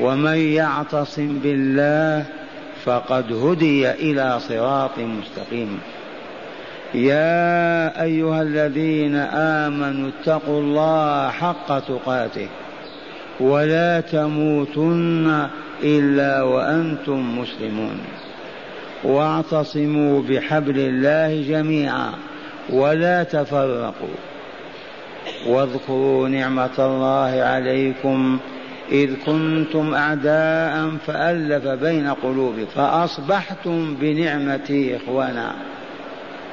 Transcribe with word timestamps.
ومن 0.00 0.38
يعتصم 0.38 1.38
بالله 1.42 2.26
فقد 2.84 3.32
هدي 3.32 3.90
إلى 3.90 4.40
صراط 4.40 4.98
مستقيم. 4.98 5.78
يا 6.94 8.02
أيها 8.02 8.42
الذين 8.42 9.16
آمنوا 9.66 10.10
اتقوا 10.10 10.60
الله 10.60 11.30
حق 11.30 11.78
تقاته 11.78 12.48
ولا 13.40 14.00
تموتن 14.00 15.46
إلا 15.82 16.42
وأنتم 16.42 17.38
مسلمون. 17.38 17.98
واعتصموا 19.04 20.22
بحبل 20.22 20.78
الله 20.78 21.42
جميعا 21.48 22.10
ولا 22.70 23.22
تفرقوا. 23.22 24.18
واذكروا 25.46 26.28
نعمة 26.28 26.78
الله 26.78 27.42
عليكم 27.42 28.38
إذ 28.92 29.14
كنتم 29.26 29.94
أعداء 29.94 30.90
فألف 31.06 31.66
بين 31.66 32.08
قلوبكم 32.08 32.66
فأصبحتم 32.74 33.96
بنعمتي 34.00 34.96
إخوانا 34.96 35.54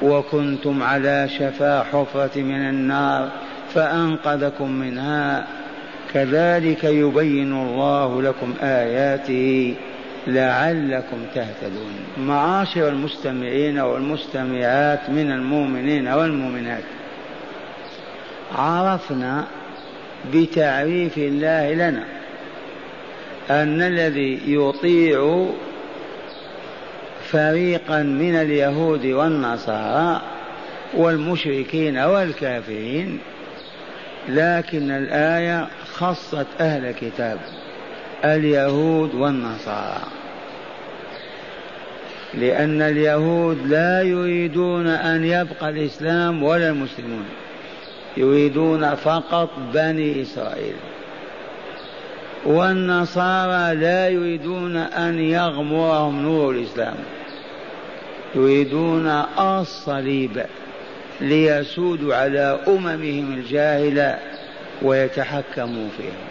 وكنتم 0.02 0.84
على 0.84 1.30
شفا 1.40 1.84
حفرة 1.84 2.42
من 2.42 2.70
النار 2.70 3.30
فأنقذكم 3.74 4.72
منها. 4.72 5.48
كذلك 6.14 6.84
يبين 6.84 7.54
الله 7.54 8.22
لكم 8.22 8.54
آياته 8.62 9.76
لعلكم 10.28 11.18
تهتدون. 11.36 11.94
معاشر 12.18 12.88
المستمعين 12.88 13.80
والمستمعات 13.80 15.10
من 15.10 15.32
المؤمنين 15.32 16.08
والمؤمنات 16.08 16.84
عرفنا 18.56 19.46
بتعريف 20.34 21.18
الله 21.18 21.74
لنا. 21.74 22.04
أن 23.50 23.82
الذي 23.82 24.40
يطيع 24.48 25.46
فريقا 27.32 28.04
من 28.04 28.36
اليهود 28.36 29.06
والنصارى 29.06 30.22
والمشركين 30.94 31.98
والكافرين 31.98 33.20
لكن 34.30 34.92
الآية 34.92 35.68
خصت 35.94 36.48
أهل 36.60 36.86
الكتاب 36.86 37.40
اليهود 38.26 39.16
والنصارى. 39.16 40.04
لأن 42.34 42.82
اليهود 42.82 43.68
لا 43.68 44.02
يريدون 44.02 44.88
أن 44.88 45.26
يبقى 45.26 45.70
الإسلام 45.70 46.44
ولا 46.44 46.70
المسلمون 46.70 47.26
يريدون 48.18 48.96
فقط 48.96 49.50
بني 49.74 50.22
إسرائيل. 50.22 50.76
والنصارى 52.46 53.76
لا 53.76 54.10
يريدون 54.10 54.78
أن 54.78 55.20
يغمرهم 55.20 56.22
نور 56.22 56.52
الإسلام. 56.52 56.96
يريدون 58.36 59.08
الصليب 59.40 60.46
ليسودوا 61.22 62.16
على 62.16 62.60
أممهم 62.68 63.34
الجاهلة 63.34 64.18
ويتحكموا 64.82 65.88
فيهم 65.98 66.26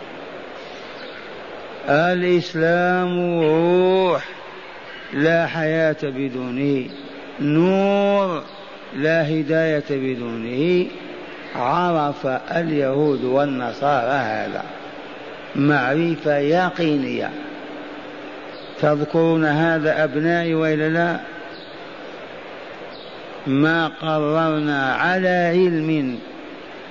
الإسلام 1.89 3.41
روح 3.41 4.29
لا 5.13 5.47
حياة 5.47 5.97
بدونه 6.03 6.91
نور 7.41 8.43
لا 8.97 9.29
هداية 9.31 9.85
بدونه. 9.91 10.87
عرف 11.57 12.27
اليهود 12.27 13.25
والنصارى 13.25 14.13
هذا. 14.13 14.63
معرفة 15.57 16.37
يقينية 16.37 17.31
تذكرون 18.81 19.45
هذا 19.45 20.05
أبنائي 20.05 20.55
وإلا 20.55 20.89
لا؟ 20.89 21.21
ما 23.47 23.89
قررنا 23.89 24.93
على 24.95 25.29
علم 25.29 26.19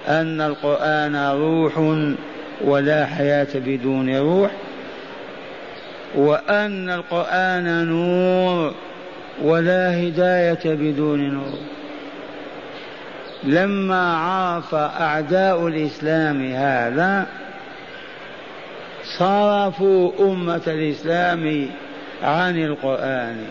أن 0.08 0.42
القرآن 0.42 1.16
روح 1.16 2.04
ولا 2.62 3.06
حياة 3.06 3.48
بدون 3.56 4.18
روح 4.18 4.52
وأن 6.16 6.90
القرآن 6.90 7.88
نور 7.88 8.74
ولا 9.42 10.00
هداية 10.00 10.60
بدون 10.66 11.30
نور. 11.34 11.60
لما 13.44 14.18
عرف 14.18 14.76
أعداء 14.76 15.68
الإسلام 15.68 16.52
هذا 16.52 17.28
صرفوا 19.04 20.12
أمة 20.20 20.62
الإسلام 20.68 21.70
عن 22.24 22.64
القرآن. 22.64 23.46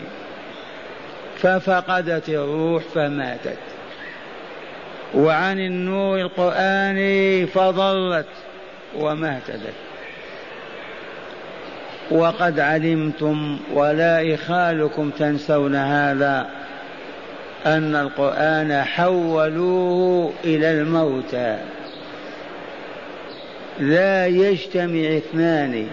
ففقدت 1.37 2.29
الروح 2.29 2.83
فماتت. 2.83 3.57
وعن 5.15 5.59
النور 5.59 6.21
القرآني 6.21 7.45
فضلت 7.45 8.25
وما 8.95 9.35
اهتدت 9.35 9.73
وقد 12.11 12.59
علمتم 12.59 13.59
ولا 13.73 14.33
إخالكم 14.33 15.09
تنسون 15.09 15.75
هذا 15.75 16.49
أن 17.65 17.95
القرآن 17.95 18.83
حولوه 18.83 20.33
إلى 20.43 20.71
الموتى. 20.71 21.57
لا 23.79 24.27
يجتمع 24.27 25.17
اثنان 25.17 25.87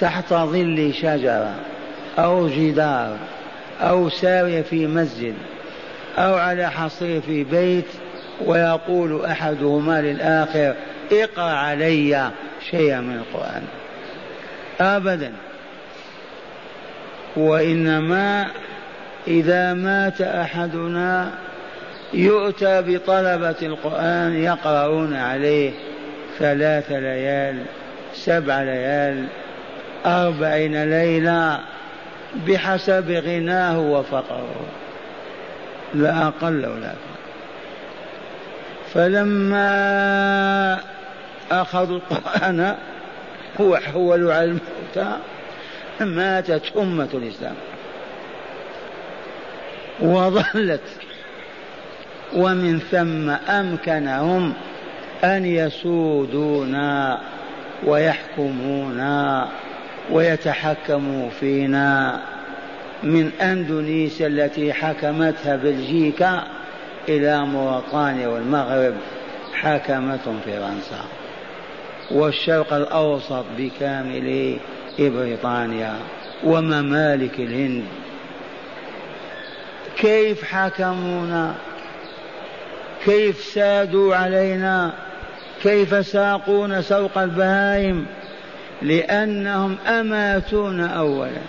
تحت 0.00 0.34
ظل 0.34 0.94
شجرة 0.94 1.54
أو 2.18 2.48
جدار 2.48 3.16
أو 3.80 4.08
ساوية 4.08 4.62
في 4.62 4.86
مسجد 4.86 5.34
أو 6.18 6.34
على 6.34 6.70
حصير 6.70 7.20
في 7.20 7.44
بيت 7.44 7.86
ويقول 8.44 9.24
أحدهما 9.24 10.02
للآخر 10.02 10.74
اقرأ 11.12 11.50
علي 11.50 12.30
شيئا 12.70 13.00
من 13.00 13.16
القرآن. 13.16 13.62
أبدا. 14.80 15.32
وإنما 17.36 18.46
إذا 19.28 19.74
مات 19.74 20.20
أحدنا 20.20 21.30
يؤتى 22.14 22.82
بطلبة 22.82 23.56
القرآن 23.62 24.42
يقرؤون 24.42 25.14
عليه. 25.14 25.72
ثلاث 26.38 26.92
ليال 26.92 27.62
سبع 28.14 28.62
ليال 28.62 29.26
أربعين 30.06 30.90
ليلة 30.90 31.60
بحسب 32.46 33.10
غناه 33.10 33.80
وفقره. 33.80 34.66
لا 35.94 36.26
أقل 36.26 36.66
ولا 36.66 36.86
أكثر 36.86 37.16
فلما 38.94 40.78
أخذوا 41.50 41.96
القرآن 41.96 42.76
وحولوا 43.60 44.34
على 44.34 44.44
الموتى 44.44 45.16
ماتت 46.00 46.62
أمة 46.76 47.08
الإسلام. 47.14 47.54
وظلت. 50.00 50.80
ومن 52.36 52.78
ثم 52.78 53.30
أمكنهم 53.50 54.54
أن 55.24 55.44
يسودونا 55.44 57.20
ويحكمونا 57.84 59.48
ويتحكموا 60.12 61.30
فينا. 61.30 62.20
من 63.02 63.30
أندونيسيا 63.40 64.26
التي 64.26 64.72
حكمتها 64.72 65.56
بلجيكا 65.56 66.42
إلى 67.08 67.46
موريتانيا 67.46 68.28
والمغرب 68.28 68.94
حكمتهم 69.54 70.40
فرنسا. 70.44 71.04
والشرق 72.10 72.72
الأوسط 72.72 73.44
بكامله 73.58 74.58
بريطانيا 74.98 75.94
وممالك 76.44 77.40
الهند. 77.40 77.84
كيف 79.96 80.44
حكمونا؟ 80.44 81.54
كيف 83.04 83.40
سادوا 83.40 84.16
علينا؟ 84.16 84.92
كيف 85.62 86.06
ساقونا 86.06 86.80
سوق 86.82 87.18
البهائم؟ 87.18 88.06
لأنهم 88.82 89.76
أماتون 89.86 90.80
أولا. 90.80 91.40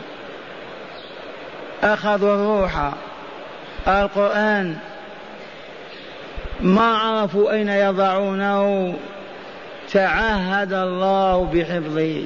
أخذوا 1.84 2.36
الروح. 2.36 2.92
القرآن. 3.88 4.76
ما 6.62 6.98
عرفوا 6.98 7.52
أين 7.52 7.70
يضعونه. 7.70 8.94
تعهد 9.94 10.74
الله 10.74 11.44
بحفظه. 11.54 12.24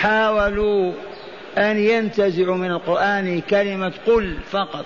حاولوا 0.00 0.92
أن 1.58 1.78
ينتزعوا 1.78 2.56
من 2.56 2.70
القرآن 2.70 3.40
كلمة 3.40 3.92
قل 4.06 4.36
فقط. 4.50 4.84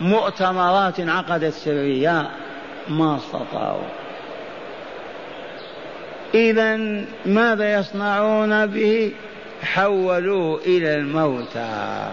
مؤتمرات 0.00 1.00
عقدت 1.00 1.52
سرية 1.52 2.30
ما 2.88 3.16
استطاعوا. 3.16 3.88
إذا 6.34 6.76
ماذا 7.26 7.74
يصنعون 7.74 8.66
به؟ 8.66 9.12
حولوه 9.62 10.60
إلى 10.66 10.94
الموتى. 10.94 12.08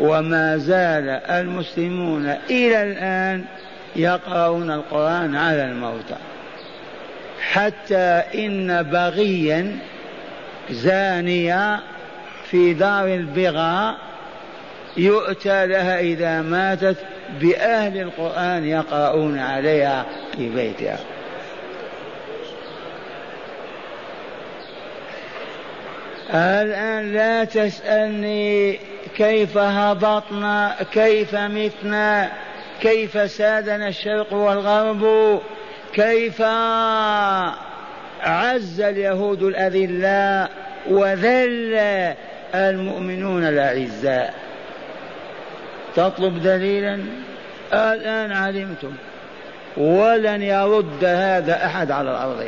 وما 0.00 0.56
زال 0.56 1.08
المسلمون 1.08 2.26
إلى 2.50 2.82
الآن 2.82 3.44
يقرؤون 3.96 4.70
القرآن 4.70 5.36
على 5.36 5.64
الموتى. 5.64 6.16
حتى 7.52 8.22
إن 8.34 8.82
بغيا 8.82 9.78
زانية 10.70 11.80
في 12.44 12.74
دار 12.74 13.06
البغاء 13.06 13.96
يؤتى 14.96 15.66
لها 15.66 16.00
إذا 16.00 16.42
ماتت 16.42 16.96
بأهل 17.40 18.00
القرآن 18.00 18.64
يقرؤون 18.64 19.38
عليها 19.38 20.06
في 20.36 20.48
بيتها. 20.48 20.98
الآن 26.34 27.12
لا 27.12 27.44
تسألني 27.44 28.78
كيف 29.16 29.58
هبطنا 29.58 30.76
كيف 30.92 31.34
متنا 31.34 32.30
كيف 32.80 33.30
سادنا 33.30 33.88
الشرق 33.88 34.32
والغرب 34.32 35.40
كيف 35.92 36.40
عز 38.22 38.80
اليهود 38.80 39.42
الأذلاء 39.42 40.50
وذل 40.90 41.74
المؤمنون 42.54 43.44
الأعزاء. 43.44 44.34
تطلب 45.96 46.42
دليلا؟ 46.42 46.98
الآن 47.72 48.32
علمتم. 48.32 48.92
ولن 49.76 50.42
يرد 50.42 51.04
هذا 51.04 51.66
أحد 51.66 51.90
على 51.90 52.10
الأرض 52.10 52.46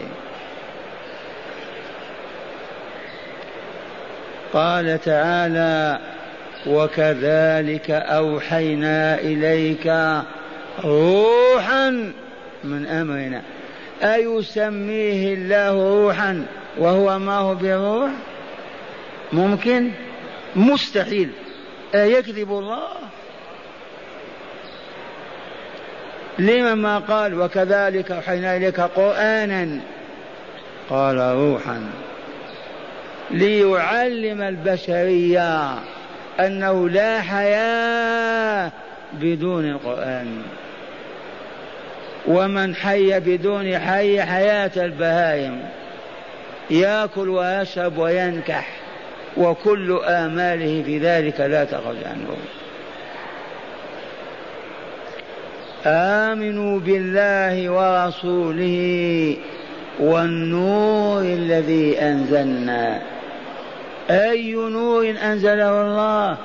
قال 4.52 5.00
تعالى 5.00 5.99
وكذلك 6.67 7.91
أوحينا 7.91 9.14
إليك 9.14 9.87
روحا 10.85 12.12
من 12.64 12.87
أمرنا. 12.87 13.43
أيسميه 14.02 15.35
الله 15.35 15.73
روحا 15.73 16.46
وهو 16.79 17.19
ما 17.19 17.37
هو 17.37 17.55
بروح؟ 17.55 18.11
ممكن؟ 19.32 19.91
مستحيل. 20.56 21.31
أيكذب 21.94 22.50
الله؟ 22.50 22.88
لما 26.38 26.75
ما 26.75 26.98
قال 26.98 27.40
وكذلك 27.40 28.10
أوحينا 28.10 28.56
إليك 28.56 28.81
قرآنا؟ 28.81 29.81
قال 30.90 31.19
روحا. 31.19 31.90
ليعلم 33.31 34.42
البشرية 34.42 35.75
أنه 36.40 36.88
لا 36.88 37.20
حياة 37.20 38.72
بدون 39.12 39.70
القرآن. 39.70 40.42
ومن 42.26 42.75
حي 42.75 43.20
بدون 43.20 43.78
حي 43.78 44.22
حياة 44.22 44.70
البهائم. 44.76 45.62
يأكل 46.70 47.28
ويشرب 47.28 47.98
وينكح. 47.98 48.69
وكل 49.36 50.00
آماله 50.04 50.82
في 50.82 50.98
ذلك 50.98 51.40
لا 51.40 51.64
تخرج 51.64 51.96
عنه. 52.04 52.36
آمنوا 55.86 56.81
بالله 56.81 57.70
ورسوله 57.70 59.36
والنور 60.00 61.22
الذي 61.22 62.00
أنزلنا. 62.00 63.02
أي 64.10 64.52
نور 64.52 65.14
أنزله 65.22 65.82
الله؟ 65.82 66.36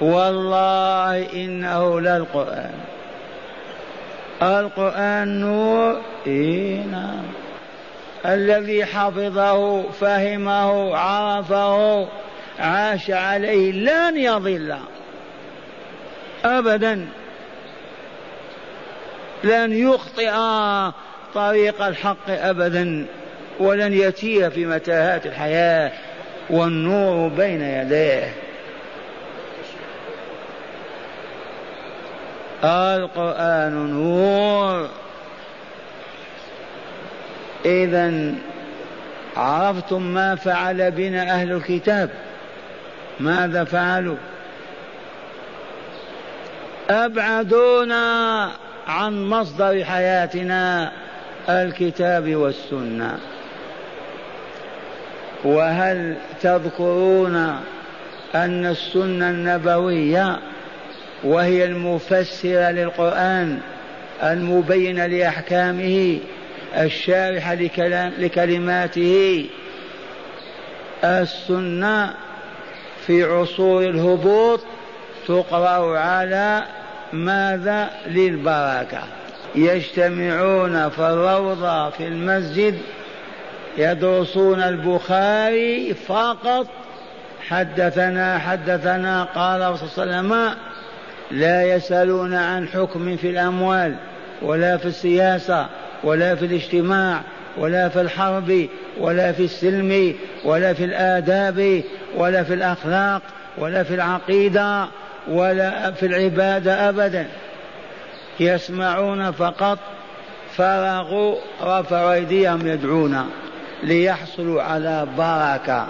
والله 0.00 1.32
إنه 1.32 2.00
للقرآن 2.00 2.74
القرآن 4.42 5.40
نور؟ 5.40 6.00
إيه 6.26 6.80
نعم. 6.80 7.22
الذي 8.26 8.84
حفظه 8.84 9.82
فهمه 9.82 10.96
عرفه 10.96 12.06
عاش 12.58 13.10
عليه 13.10 13.72
لن 13.72 14.16
يضل. 14.16 14.76
أبدا. 16.44 17.06
لن 19.46 19.72
يخطئ 19.72 20.32
طريق 21.34 21.82
الحق 21.82 22.30
أبدا 22.30 23.06
ولن 23.58 23.92
يتيه 23.92 24.48
في 24.48 24.66
متاهات 24.66 25.26
الحياة 25.26 25.92
والنور 26.50 27.28
بين 27.28 27.62
يديه. 27.62 28.32
القرآن 32.64 33.90
نور. 33.90 34.88
إذا 37.64 38.34
عرفتم 39.36 40.02
ما 40.02 40.34
فعل 40.34 40.90
بنا 40.90 41.22
أهل 41.22 41.52
الكتاب؟ 41.52 42.10
ماذا 43.20 43.64
فعلوا؟ 43.64 44.16
أبعدونا 46.90 48.50
عن 48.86 49.24
مصدر 49.24 49.84
حياتنا 49.84 50.92
الكتاب 51.48 52.34
والسنة. 52.34 53.18
وهل 55.44 56.16
تذكرون 56.42 57.36
أن 58.34 58.66
السنة 58.66 59.30
النبوية 59.30 60.38
وهي 61.24 61.64
المفسرة 61.64 62.70
للقرآن 62.70 63.60
المبينه 64.22 65.06
لأحكامه 65.06 66.18
الشارحة 66.76 67.54
لكلام 67.54 68.12
لكلماته 68.18 69.46
السنة 71.04 72.14
في 73.06 73.24
عصور 73.24 73.82
الهبوط 73.82 74.60
تقرأ 75.28 75.98
على 75.98 76.62
ماذا 77.12 77.90
للبركة؟ 78.06 79.02
يجتمعون 79.54 80.88
في 80.88 80.98
الروضة 80.98 81.90
في 81.90 82.06
المسجد 82.06 82.78
يدرسون 83.78 84.62
البخاري 84.62 85.94
فقط. 85.94 86.66
حدثنا 87.48 88.38
حدثنا 88.38 89.24
قال 89.24 89.78
صلى 89.78 90.04
الله 90.04 90.16
عليه 90.16 90.28
وسلم 90.28 90.54
لا 91.30 91.62
يسألون 91.74 92.34
عن 92.34 92.68
حكم 92.68 93.16
في 93.16 93.30
الأموال 93.30 93.94
ولا 94.42 94.76
في 94.76 94.86
السياسة 94.86 95.66
ولا 96.04 96.34
في 96.34 96.46
الاجتماع 96.46 97.20
ولا 97.58 97.88
في 97.88 98.00
الحرب 98.00 98.68
ولا 99.00 99.32
في 99.32 99.44
السلم 99.44 100.14
ولا 100.44 100.74
في 100.74 100.84
الآداب 100.84 101.82
ولا 102.16 102.42
في 102.42 102.54
الأخلاق 102.54 103.22
ولا 103.58 103.82
في 103.82 103.94
العقيدة. 103.94 104.86
ولا 105.28 105.90
في 105.90 106.06
العبادة 106.06 106.88
أبدا. 106.88 107.26
يسمعون 108.40 109.30
فقط 109.30 109.78
فرغوا 110.56 111.36
رفعوا 111.62 112.12
أيديهم 112.12 112.66
يدعون 112.66 113.30
ليحصلوا 113.82 114.62
على 114.62 115.06
بركة. 115.18 115.86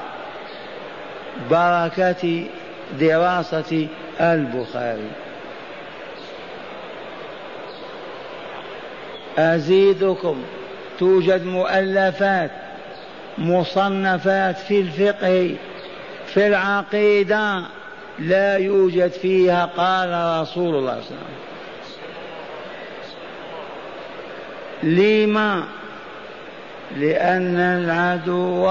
بركة 1.51 2.45
دراسة 3.01 3.89
البخاري. 4.21 5.11
أزيدكم. 9.39 10.43
توجد 10.99 11.45
مؤلفات 11.47 12.51
مصنفات 13.39 14.59
في 14.59 14.81
الفقه 14.81 15.55
في 16.27 16.47
العقيدة. 16.47 17.63
لا 18.19 18.57
يوجد 18.57 19.11
فيها 19.11 19.65
قال 19.77 20.41
رسول 20.43 20.75
الله 20.75 21.01
صلى 21.01 21.11
الله 21.11 21.27
عليه 24.83 25.27
وسلم. 25.27 25.65
لأن 26.97 27.57
العدو 27.57 28.69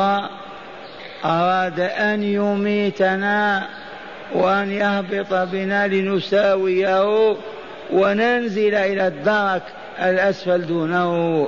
أراد 1.25 1.79
أن 1.79 2.23
يميتنا 2.23 3.67
وأن 4.33 4.71
يهبط 4.71 5.33
بنا 5.33 5.87
لنساويه 5.87 7.35
وننزل 7.93 8.75
إلى 8.75 9.07
الدرك 9.07 9.63
الأسفل 9.99 10.67
دونه. 10.67 11.47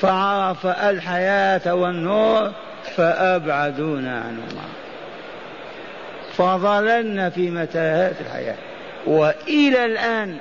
فعرف 0.00 0.66
الحياة 0.66 1.74
والنور 1.74 2.52
فأبعدونا 2.96 4.20
عنهما. 4.20 4.77
فظللنا 6.38 7.30
في 7.30 7.50
متاهات 7.50 8.14
الحياة. 8.20 8.56
وإلى 9.06 9.84
الآن 9.84 10.36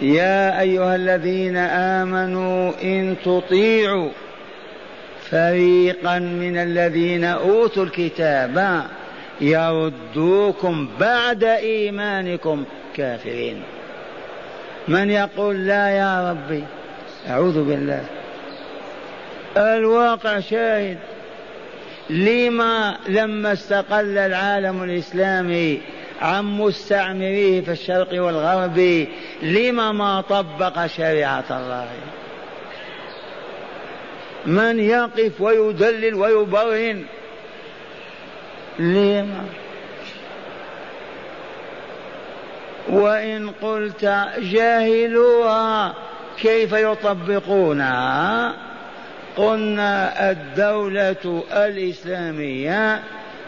يا 0.00 0.60
أيها 0.60 0.96
الذين 0.96 1.56
آمنوا 1.56 2.72
إن 2.82 3.16
تطيعوا 3.24 4.08
فريقا 5.30 6.18
من 6.18 6.56
الذين 6.56 7.24
أوتوا 7.24 7.84
الكتاب 7.84 8.84
يردوكم 9.40 10.88
بعد 11.00 11.44
إيمانكم 11.44 12.64
كافرين. 12.96 13.62
من 14.88 15.10
يقول 15.10 15.66
لا 15.66 15.88
يا 15.88 16.30
ربي؟ 16.30 16.64
أعوذ 17.30 17.64
بالله. 17.64 18.19
الواقع 19.60 20.40
شاهد 20.40 20.98
لما 22.10 22.96
لما 23.08 23.52
استقل 23.52 24.18
العالم 24.18 24.82
الإسلامي 24.82 25.80
عن 26.20 26.44
مستعمريه 26.44 27.60
في 27.60 27.70
الشرق 27.72 28.22
والغرب 28.22 29.06
لما 29.42 29.92
ما 29.92 30.20
طبق 30.20 30.86
شريعة 30.86 31.44
الله. 31.50 31.88
من 34.46 34.80
يقف 34.80 35.40
ويدلل 35.40 36.14
ويبرهن 36.14 37.04
لما؟ 38.78 39.44
وإن 42.88 43.50
قلت 43.50 44.04
جاهلوها 44.38 45.94
كيف 46.38 46.72
يطبقونها؟ 46.72 48.54
قلنا 49.36 50.30
الدولة 50.30 51.44
الإسلامية 51.52 53.00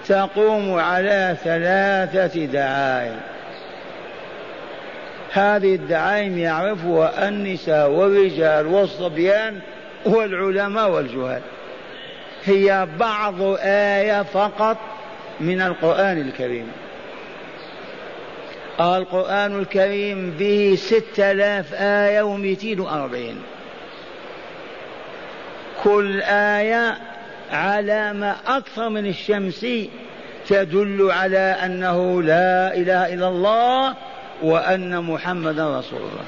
تقوم 0.08 0.74
على 0.74 1.36
ثلاثة 1.44 2.44
دعائم 2.44 3.20
هذه 5.32 5.74
الدعائم 5.74 6.38
يعرفها 6.38 7.28
النساء 7.28 7.90
والرجال 7.90 8.66
والصبيان 8.66 9.60
والعلماء 10.06 10.90
والجهال. 10.90 11.40
هي 12.44 12.88
بعض 12.98 13.34
آية 13.62 14.22
فقط 14.22 14.76
من 15.40 15.60
القرآن 15.60 16.20
الكريم. 16.20 16.66
القرآن 18.80 19.58
الكريم 19.58 20.30
به 20.30 20.74
ستة 20.78 21.30
آلاف 21.30 21.74
آية 21.74 22.22
ومئتين 22.22 22.80
وأربعين. 22.80 23.42
كل 25.84 26.22
آية 26.22 26.98
علامة 27.50 28.36
أكثر 28.46 28.88
من 28.88 29.06
الشمس 29.06 29.66
تدل 30.48 31.08
على 31.10 31.56
أنه 31.64 32.22
لا 32.22 32.74
إله 32.74 33.14
إلا 33.14 33.28
الله 33.28 33.94
وأن 34.42 35.02
محمدا 35.04 35.78
رسول 35.78 36.00
الله. 36.00 36.24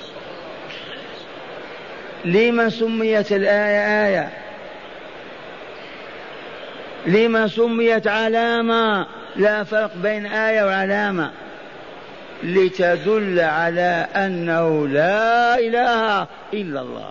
لما 2.24 2.68
سميت 2.68 3.32
الآية 3.32 4.06
آية؟ 4.06 4.28
لما 7.06 7.48
سميت 7.48 8.06
علامة؟ 8.06 9.06
لا 9.36 9.64
فرق 9.64 9.90
بين 10.02 10.26
آية 10.26 10.64
وعلامة. 10.64 11.30
لتدل 12.42 13.40
على 13.40 14.06
أنه 14.16 14.88
لا 14.88 15.58
إله 15.58 16.26
إلا 16.54 16.80
الله. 16.80 17.10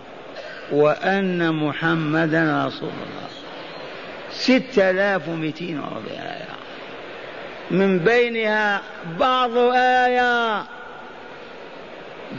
وأن 0.74 1.53
محمدا 1.53 2.65
رسول 2.68 2.89
الله. 2.89 3.30
ستة 4.32 4.89
آلاف 4.89 5.30
ومئتين 5.30 5.80
وأربعين 5.80 6.22
آية. 6.22 6.44
من 7.72 8.00
بينها 8.00 8.82
بعض 9.20 9.58
آية. 9.75 10.63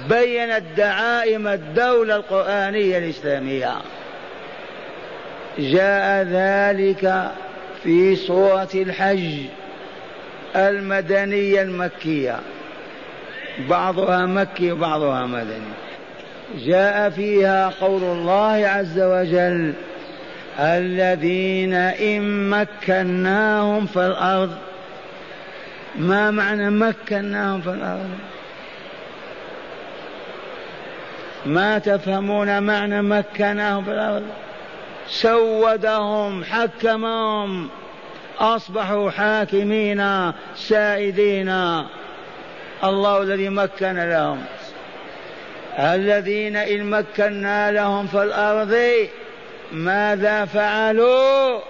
بينت 0.09 0.63
دعائم 0.77 1.49
الدولة 1.49 2.17
القرآنية 2.17 2.99
الإسلامية. 2.99 3.73
جاء 5.59 6.23
ذلك 6.25 7.31
في 7.83 8.17
سورة 8.17 8.69
الحج 8.75 9.35
المدنية 10.57 11.63
المكية. 11.63 12.41
بعضها 13.69 14.27
مكي 14.27 14.73
وبعضها 14.73 15.27
مدني. 15.27 15.75
جاء 16.59 17.11
فيها 17.11 17.73
قول 17.81 18.03
الله 18.03 18.67
عز 18.69 19.01
وجل 19.01 19.73
الذين 20.59 21.75
إن 21.75 22.51
مكناهم 22.51 23.87
في 23.87 24.07
الأرض 24.07 24.57
ما 25.97 26.31
معنى 26.31 26.71
مكناهم 26.71 27.61
في 27.61 27.71
الأرض؟ 27.71 28.11
ما 31.47 31.79
تفهمون 31.79 32.63
معنى 32.63 33.03
مكناهم 33.03 33.85
في 33.85 33.91
الأرض؟ 33.91 34.25
سودهم 35.09 36.45
حكمهم 36.45 37.69
أصبحوا 38.39 39.11
حاكمين 39.11 40.33
سائدين. 40.57 41.49
الله 42.85 43.23
الذي 43.23 43.49
مكن 43.49 43.97
لهم. 43.97 44.45
الذين 45.79 46.57
إن 46.57 46.85
مكنا 46.91 47.73
لهم 47.73 48.07
في 48.07 48.23
الأرض 48.23 49.09
ماذا 49.73 50.45
فعلوا؟ 50.45 51.61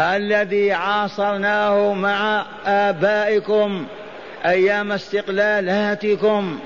آه. 0.00 0.16
الذي 0.16 0.72
عاصرناه 0.72 1.92
مع 1.92 2.46
آبائكم 2.66 3.86
أيام 4.44 4.92
استقلالاتكم. 4.92 6.58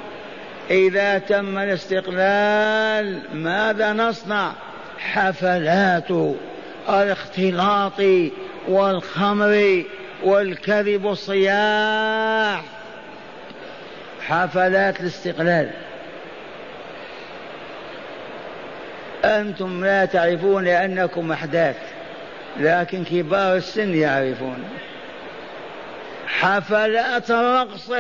إذا 0.70 1.18
تم 1.18 1.58
الاستقلال 1.58 3.22
ماذا 3.34 3.92
نصنع؟ 3.92 4.52
حفلات 4.98 6.10
الاختلاط 6.88 8.02
والخمر 8.68 9.84
والكذب 10.22 11.06
الصياح 11.06 12.62
حفلات 14.32 15.00
الاستقلال. 15.00 15.70
أنتم 19.24 19.84
لا 19.84 20.04
تعرفون 20.04 20.64
لأنكم 20.64 21.32
أحداث 21.32 21.76
لكن 22.60 23.04
كبار 23.04 23.56
السن 23.56 23.94
يعرفون. 23.94 24.64
حفلات 26.26 27.30
الرقص. 27.30 27.90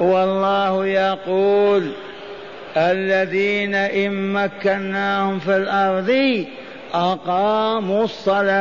والله 0.00 0.86
يقول 0.86 1.92
الذين 2.76 3.74
إن 3.74 4.32
مكناهم 4.32 5.38
في 5.38 5.56
الأرض 5.56 6.44
أقاموا 6.94 8.04
الصلاة. 8.04 8.52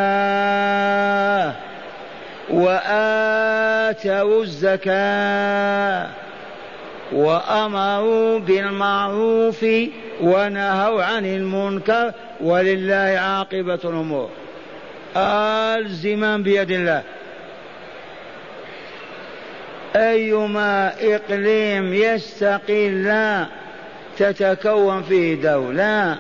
وآتوا 2.51 4.43
الزكاة 4.43 6.08
وأمروا 7.12 8.39
بالمعروف 8.39 9.65
ونهوا 10.22 11.03
عن 11.03 11.25
المنكر 11.25 12.12
ولله 12.41 13.20
عاقبة 13.20 13.79
الأمور. 13.84 14.29
الزمام 15.15 16.43
بيد 16.43 16.72
الله. 16.72 17.03
أيما 19.96 20.93
إقليم 21.01 21.93
يستقل 21.93 23.13
تتكون 24.17 25.03
فيه 25.03 25.41
دولة 25.41 26.17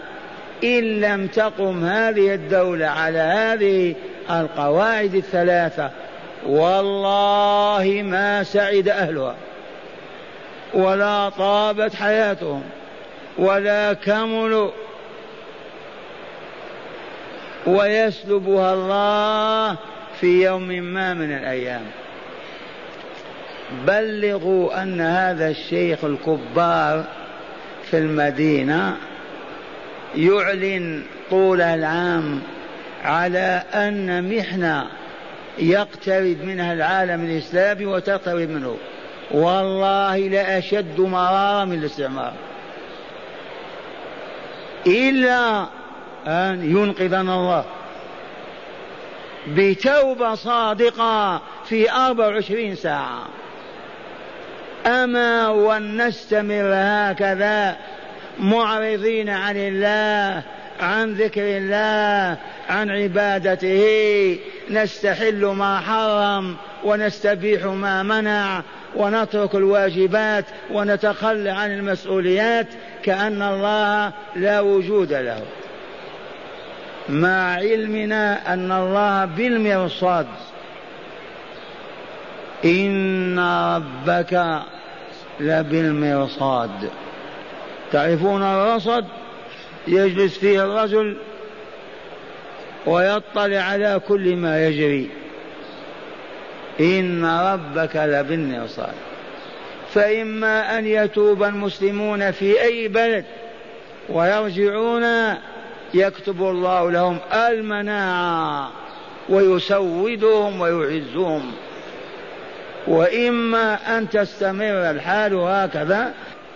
إن 0.63 1.01
لم 1.01 1.27
تقم 1.27 1.85
هذه 1.85 2.33
الدولة 2.33 2.85
على 2.85 3.19
هذه 3.19 3.95
القواعد 4.29 5.15
الثلاثة 5.15 5.91
والله 6.47 8.01
ما 8.05 8.43
سعد 8.43 8.87
أهلها 8.89 9.35
ولا 10.73 11.29
طابت 11.29 11.95
حياتهم 11.95 12.63
ولا 13.37 13.93
كملوا 13.93 14.71
ويسلبها 17.67 18.73
الله 18.73 19.77
في 20.19 20.45
يوم 20.45 20.67
ما 20.67 21.13
من 21.13 21.31
الأيام. 21.31 21.83
بلغوا 23.87 24.83
أن 24.83 25.01
هذا 25.01 25.49
الشيخ 25.49 26.05
الكبار 26.05 27.03
في 27.83 27.97
المدينة 27.97 28.97
يعلن 30.15 31.03
طول 31.29 31.61
العام 31.61 32.41
على 33.03 33.63
أن 33.73 34.37
محنة 34.37 34.87
يقترب 35.61 36.37
منها 36.43 36.73
العالم 36.73 37.25
الإسلامي 37.25 37.85
وتقترب 37.85 38.49
منه. 38.49 38.77
والله 39.31 40.17
لأشد 40.17 40.99
مرارا 40.99 41.65
من 41.65 41.79
الاستعمار. 41.79 42.33
إلا 44.87 45.65
أن 46.27 46.77
ينقذنا 46.77 47.35
الله. 47.35 47.65
بتوبة 49.47 50.35
صادقة 50.35 51.41
في 51.65 51.91
أربع 51.91 52.27
وعشرين 52.27 52.75
ساعة. 52.75 53.27
أما 54.85 55.47
ولنستمر 55.47 56.71
هكذا 56.73 57.77
معرضين 58.39 59.29
عن 59.29 59.57
الله 59.57 60.43
عن 60.81 61.13
ذكر 61.13 61.41
الله 61.43 62.37
عن 62.69 62.89
عبادته. 62.89 64.39
نستحل 64.69 65.45
ما 65.45 65.79
حرم 65.79 66.55
ونستبيح 66.83 67.65
ما 67.65 68.03
منع 68.03 68.61
ونترك 68.95 69.55
الواجبات 69.55 70.45
ونتخلى 70.71 71.49
عن 71.49 71.71
المسؤوليات 71.71 72.67
كأن 73.03 73.41
الله 73.41 74.11
لا 74.35 74.59
وجود 74.59 75.13
له. 75.13 75.41
مع 77.09 77.53
علمنا 77.53 78.53
أن 78.53 78.71
الله 78.71 79.25
بالمرصاد. 79.25 80.27
إن 82.65 83.39
ربك 83.39 84.59
لبالمرصاد. 85.39 86.89
تعرفون 87.91 88.43
الرصد؟ 88.43 89.05
يجلس 89.87 90.37
فيه 90.37 90.63
الرجل 90.63 91.17
ويطلع 92.85 93.57
على 93.57 94.01
كل 94.07 94.35
ما 94.35 94.67
يجري. 94.67 95.09
إن 96.79 97.25
ربك 97.25 97.95
لبالمرصاد 97.95 98.93
فإما 99.93 100.77
أن 100.77 100.87
يتوب 100.87 101.43
المسلمون 101.43 102.31
في 102.31 102.61
أي 102.61 102.87
بلد 102.87 103.25
ويرجعون 104.09 105.35
يكتب 105.93 106.41
الله 106.41 106.91
لهم 106.91 107.17
المناعة 107.33 108.71
ويسودهم 109.29 110.61
ويعزهم. 110.61 111.51
وإما 112.87 113.97
أن 113.97 114.09
تستمر 114.09 114.91
الحال 114.91 115.33
هكذا 115.33 116.13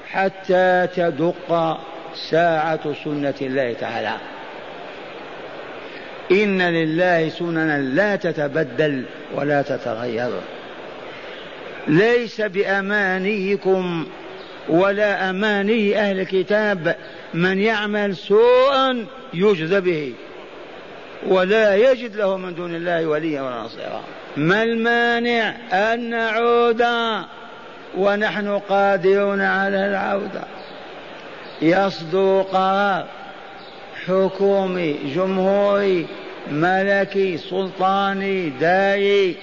حتى 0.08 0.88
تدق 0.96 1.80
ساعة 2.16 2.94
سنة 3.04 3.34
الله 3.42 3.74
تعالى. 3.74 4.16
إن 6.32 6.62
لله 6.62 7.30
سننا 7.30 7.82
لا 7.82 8.16
تتبدل 8.16 9.06
ولا 9.36 9.62
تتغير. 9.62 10.32
ليس 11.88 12.42
بأمانيكم 12.42 14.08
ولا 14.70 15.30
أماني 15.30 16.00
أهل 16.00 16.20
الكتاب 16.20 16.96
من 17.34 17.60
يعمل 17.60 18.16
سوءا 18.16 19.06
يجزى 19.34 19.82
به 19.82 20.14
ولا 21.28 21.76
يجد 21.76 22.16
له 22.16 22.38
من 22.38 22.56
دون 22.56 22.76
الله 22.76 23.06
وليا 23.06 23.42
ولا 23.42 23.56
نصيرا. 23.56 24.04
ما 24.38 24.64
المانع 24.64 25.54
أن 25.74 26.10
نعود 26.10 26.86
ونحن 27.98 28.60
قادرون 28.60 29.42
على 29.42 29.88
العودة؟ 29.88 30.44
يصدر 31.62 32.42
قرار 32.42 33.06
حكومي 34.06 34.94
جمهوري 35.16 36.08
ملكي 36.52 37.38
سلطاني 37.38 38.50
داعي 38.50 39.36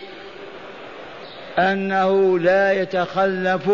أنه 1.58 2.38
لا 2.38 2.72
يتخلف 2.72 3.70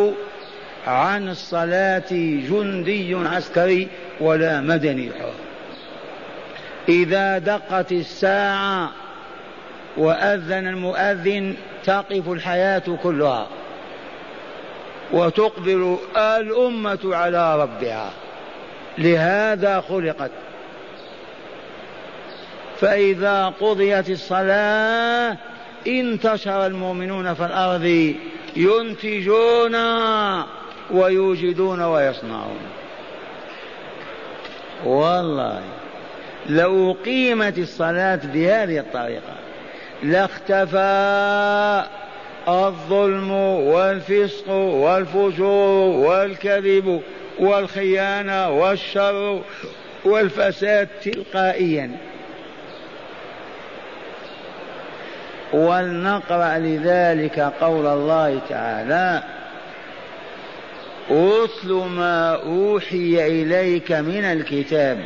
عن 0.86 1.28
الصلاة 1.28 2.10
جندي 2.10 3.14
عسكري 3.14 3.88
ولا 4.20 4.60
مدني 4.60 5.10
حر. 5.20 5.32
إذا 6.88 7.38
دقت 7.38 7.92
الساعة 7.92 8.90
وأذن 9.96 10.66
المؤذن 10.66 11.54
تقف 11.84 12.28
الحياة 12.28 12.82
كلها 13.02 13.46
وتقبل 15.12 15.98
الأمة 16.16 16.98
على 17.04 17.62
ربها. 17.62 18.10
لهذا 18.98 19.80
خلقت. 19.80 20.30
فإذا 22.80 23.52
قضيت 23.60 24.10
الصلاة 24.10 25.36
انتشر 25.86 26.66
المؤمنون 26.66 27.34
في 27.34 27.44
الأرض 27.46 28.14
ينتجون 28.56 29.76
ويوجدون 30.90 31.80
ويصنعون. 31.80 32.60
والله 34.84 35.62
لو 36.48 36.96
قيمت 37.04 37.58
الصلاة 37.58 38.20
بهذه 38.24 38.78
الطريقة 38.78 39.34
لاختفى 40.02 41.84
الظلم 42.48 43.30
والفسق 43.30 44.50
والفجور 44.50 45.96
والكذب 45.96 47.02
والخيانة 47.40 48.50
والشر 48.50 49.42
والفساد 50.04 50.88
تلقائيا. 51.04 51.90
ولنقرأ 55.52 56.58
لذلك 56.58 57.40
قول 57.60 57.86
الله 57.86 58.40
تعالى 58.48 59.22
اتل 61.10 61.72
ما 61.72 62.34
أوحي 62.34 63.26
إليك 63.26 63.92
من 63.92 64.24
الكتاب 64.24 64.98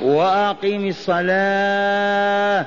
وأقم 0.00 0.88
الصلاة. 0.88 2.66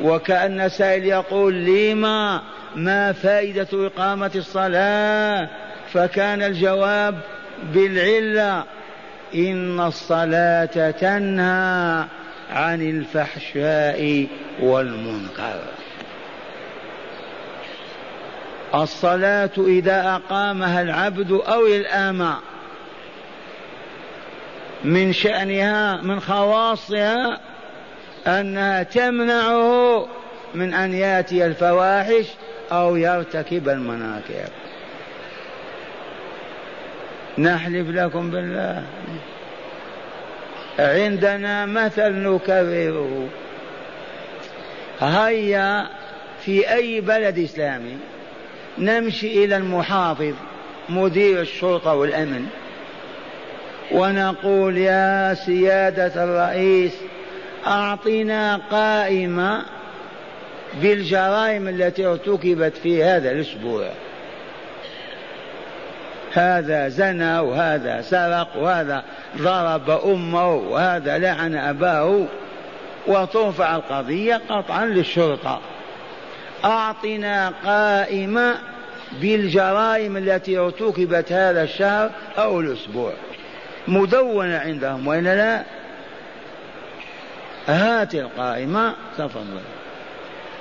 وكأن 0.00 0.68
سائل 0.68 1.04
يقول 1.04 1.54
لما؟ 1.54 2.42
ما 2.76 3.12
فائدة 3.12 3.68
إقامة 3.72 4.30
الصلاة؟ 4.34 5.48
فكان 5.92 6.42
الجواب 6.42 7.18
بالعلة 7.74 8.64
إن 9.34 9.80
الصلاة 9.80 10.90
تنهى 10.90 12.04
عن 12.50 12.82
الفحشاء 12.82 14.26
والمنكر. 14.60 15.60
الصلاة 18.74 19.50
إذا 19.58 20.14
أقامها 20.14 20.82
العبد 20.82 21.32
أو 21.32 21.66
الآمة 21.66 22.38
من 24.84 25.12
شأنها 25.12 26.02
من 26.02 26.20
خواصها 26.20 27.40
أنها 28.26 28.82
تمنعه 28.82 30.06
من 30.54 30.74
أن 30.74 30.94
يأتي 30.94 31.46
الفواحش 31.46 32.26
أو 32.72 32.96
يرتكب 32.96 33.68
المناكر 33.68 34.48
نحلف 37.38 37.88
لكم 37.88 38.30
بالله. 38.30 38.82
عندنا 40.78 41.66
مثل 41.66 42.12
نكرره. 42.12 43.28
هيا 45.00 45.86
في 46.44 46.72
أي 46.74 47.00
بلد 47.00 47.38
إسلامي 47.38 47.96
نمشي 48.78 49.44
إلى 49.44 49.56
المحافظ 49.56 50.34
مدير 50.88 51.40
الشرطة 51.40 51.94
والأمن 51.94 52.46
ونقول 53.92 54.78
يا 54.78 55.34
سيادة 55.34 56.24
الرئيس 56.24 56.92
أعطنا 57.66 58.60
قائمة 58.70 59.62
بالجرائم 60.82 61.68
التي 61.68 62.06
ارتكبت 62.06 62.76
في 62.76 63.04
هذا 63.04 63.30
الأسبوع. 63.30 63.90
هذا 66.32 66.88
زنى 66.88 67.38
وهذا 67.38 68.02
سرق 68.02 68.48
وهذا 68.56 69.02
ضرب 69.38 69.90
أمه 69.90 70.54
وهذا 70.54 71.18
لعن 71.18 71.56
أباه 71.56 72.24
وترفع 73.06 73.76
القضية 73.76 74.40
قطعا 74.48 74.86
للشرطة. 74.86 75.60
أعطنا 76.64 77.52
قائمة 77.64 78.54
بالجرائم 79.20 80.16
التي 80.16 80.58
ارتكبت 80.58 81.32
هذا 81.32 81.62
الشهر 81.62 82.10
أو 82.38 82.60
الأسبوع. 82.60 83.12
مدونة 83.88 84.58
عندهم 84.58 85.06
وإن 85.06 85.24
لا؟ 85.24 85.62
هات 87.68 88.14
القائمة 88.14 88.94
تفضل. 89.18 89.60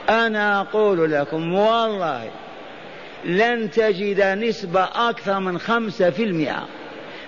أنا 0.10 0.62
أقول 0.62 1.12
لكم 1.12 1.54
والله 1.54 2.30
لن 3.26 3.72
تجد 3.72 4.22
نسبة 4.22 4.84
أكثر 4.84 5.40
من 5.40 5.60
خمسة 5.60 6.10
في 6.10 6.24
المئة 6.24 6.68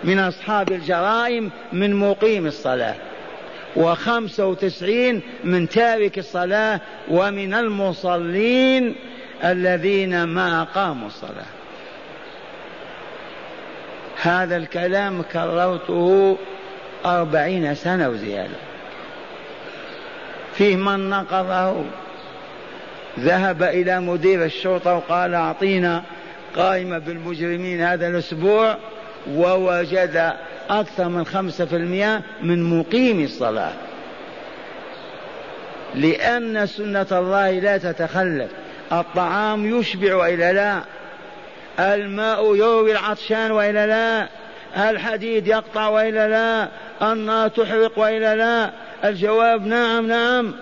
من 0.03 0.19
أصحاب 0.19 0.71
الجرائم 0.71 1.51
من 1.73 1.95
مقيم 1.95 2.45
الصلاة 2.45 2.95
وخمسة 3.75 4.45
وتسعين 4.45 5.21
من 5.43 5.69
تارك 5.69 6.19
الصلاة 6.19 6.81
ومن 7.09 7.53
المصلين 7.53 8.95
الذين 9.43 10.23
ما 10.23 10.61
أقاموا 10.61 11.07
الصلاة. 11.07 11.45
هذا 14.21 14.57
الكلام 14.57 15.21
كررته 15.21 16.37
أربعين 17.05 17.75
سنة 17.75 18.09
وزيادة. 18.09 18.55
فيه 20.53 20.75
من 20.75 21.09
نقضه؟ 21.09 21.83
ذهب 23.19 23.63
إلى 23.63 23.99
مدير 23.99 24.45
الشرطة 24.45 24.95
وقال 24.95 25.33
أعطينا 25.33 26.03
قائمة 26.55 26.97
بالمجرمين 26.97 27.81
هذا 27.81 28.07
الأسبوع 28.07 28.77
ووجد 29.31 30.33
أكثر 30.69 31.09
من 31.09 31.25
خمسة 31.25 31.65
في 31.65 31.75
المئة 31.75 32.21
من 32.41 32.79
مقيم 32.79 33.23
الصلاة. 33.23 33.73
لأن 35.95 36.65
سنة 36.65 37.07
الله 37.11 37.51
لا 37.51 37.77
تتخلف 37.77 38.51
الطعام 38.91 39.79
يشبع 39.79 40.15
وإلا 40.15 40.53
لا 40.53 40.83
الماء 41.79 42.55
يروي 42.55 42.91
العطشان 42.91 43.51
وإلا 43.51 43.87
لا 43.87 44.27
الحديد 44.89 45.47
يقطع 45.47 45.87
وإلا 45.87 46.27
لا 46.27 46.67
النار 47.11 47.47
تحرق 47.47 47.99
وإلا 47.99 48.35
لا 48.35 48.69
الجواب 49.09 49.65
نعم 49.65 50.07
نعم. 50.07 50.53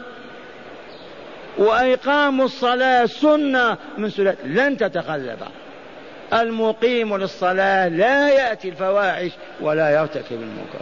وإقام 1.58 2.42
الصلاة 2.42 3.06
سنة 3.06 3.78
من 3.98 4.10
سنة. 4.10 4.36
لن 4.46 4.78
تتخلف 4.78 5.40
المقيم 6.34 7.18
للصلاة 7.18 7.88
لا 7.88 8.30
يأتي 8.30 8.70
الفواحش 8.70 9.32
ولا 9.62 9.90
يرتكب 9.90 10.32
المنكر. 10.32 10.82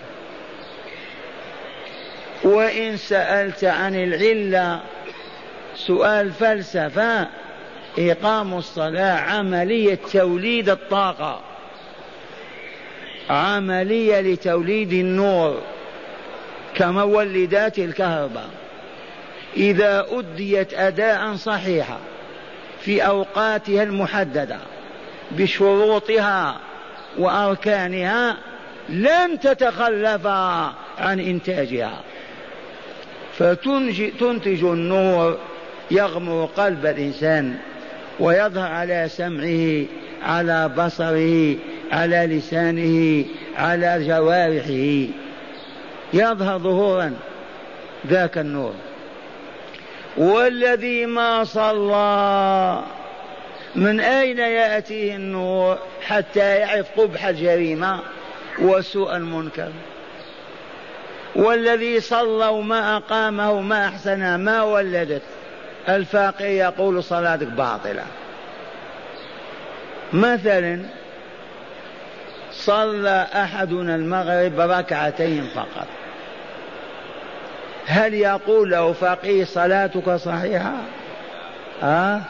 وإن 2.44 2.98
سألت 2.98 3.64
عن 3.64 3.96
العلة 3.96 4.80
سؤال 5.76 6.32
فلسفة. 6.32 7.28
إقام 8.00 8.54
الصلاة 8.54 9.20
عملية 9.20 10.00
توليد 10.12 10.70
الطاقة. 10.70 11.42
عملية 13.30 14.22
لتوليد 14.22 14.94
النور. 14.94 15.62
كمولدات 16.76 17.80
الكهرباء. 17.80 18.50
إذا 19.58 20.06
أديت 20.12 20.74
أداء 20.74 21.36
صحيحا 21.36 21.98
في 22.82 23.02
أوقاتها 23.02 23.84
المحددة 23.84 24.58
بشروطها 25.32 26.60
وأركانها 27.18 28.38
لن 28.90 29.40
تتخلف 29.40 30.28
عن 30.98 31.20
إنتاجها. 31.20 32.02
فتنتج 33.38 34.64
النور 34.64 35.38
يغمر 35.92 36.50
قلب 36.58 36.86
الإنسان 36.86 37.58
ويظهر 38.20 38.72
على 38.72 39.08
سمعه 39.10 39.86
على 40.24 40.70
بصره 40.70 41.56
على 41.92 42.38
لسانه 42.38 43.26
على 43.58 44.08
جوارحه. 44.08 45.14
يظهر 46.14 46.60
ظهورا 46.60 47.14
ذاك 48.08 48.38
النور. 48.38 48.74
والذي 50.20 51.06
ما 51.06 51.44
صلى 51.44 52.84
من 53.76 54.00
أين 54.00 54.40
يأتيه 54.40 55.16
النور 55.16 55.78
حتى 56.02 56.56
يعرف 56.56 57.00
قبح 57.00 57.26
الجريمة 57.26 58.00
وسوء 58.62 59.16
المنكر؟ 59.16 59.72
والذي 61.36 62.00
صلى 62.00 62.48
وما 62.48 62.98
أقامه 62.98 63.52
وما 63.52 63.88
أحسنه 63.88 64.38
ما 64.38 64.64
ولدت؟ 64.64 65.22
الفاقي 65.90 66.46
يقول 66.46 67.04
صلاتك 67.04 67.48
باطلة. 67.48 68.04
مثلا 70.14 70.82
صلى 72.52 73.28
أحدنا 73.34 73.96
المغرب 73.96 74.60
ركعتين 74.60 75.44
فقط. 75.56 75.88
هل 77.90 78.14
يقول 78.14 78.72
له 78.72 78.94
فقيه 78.94 79.44
صلاتك 79.46 80.10
صحيحة؟ 80.16 80.74
أه؟ 81.84 82.22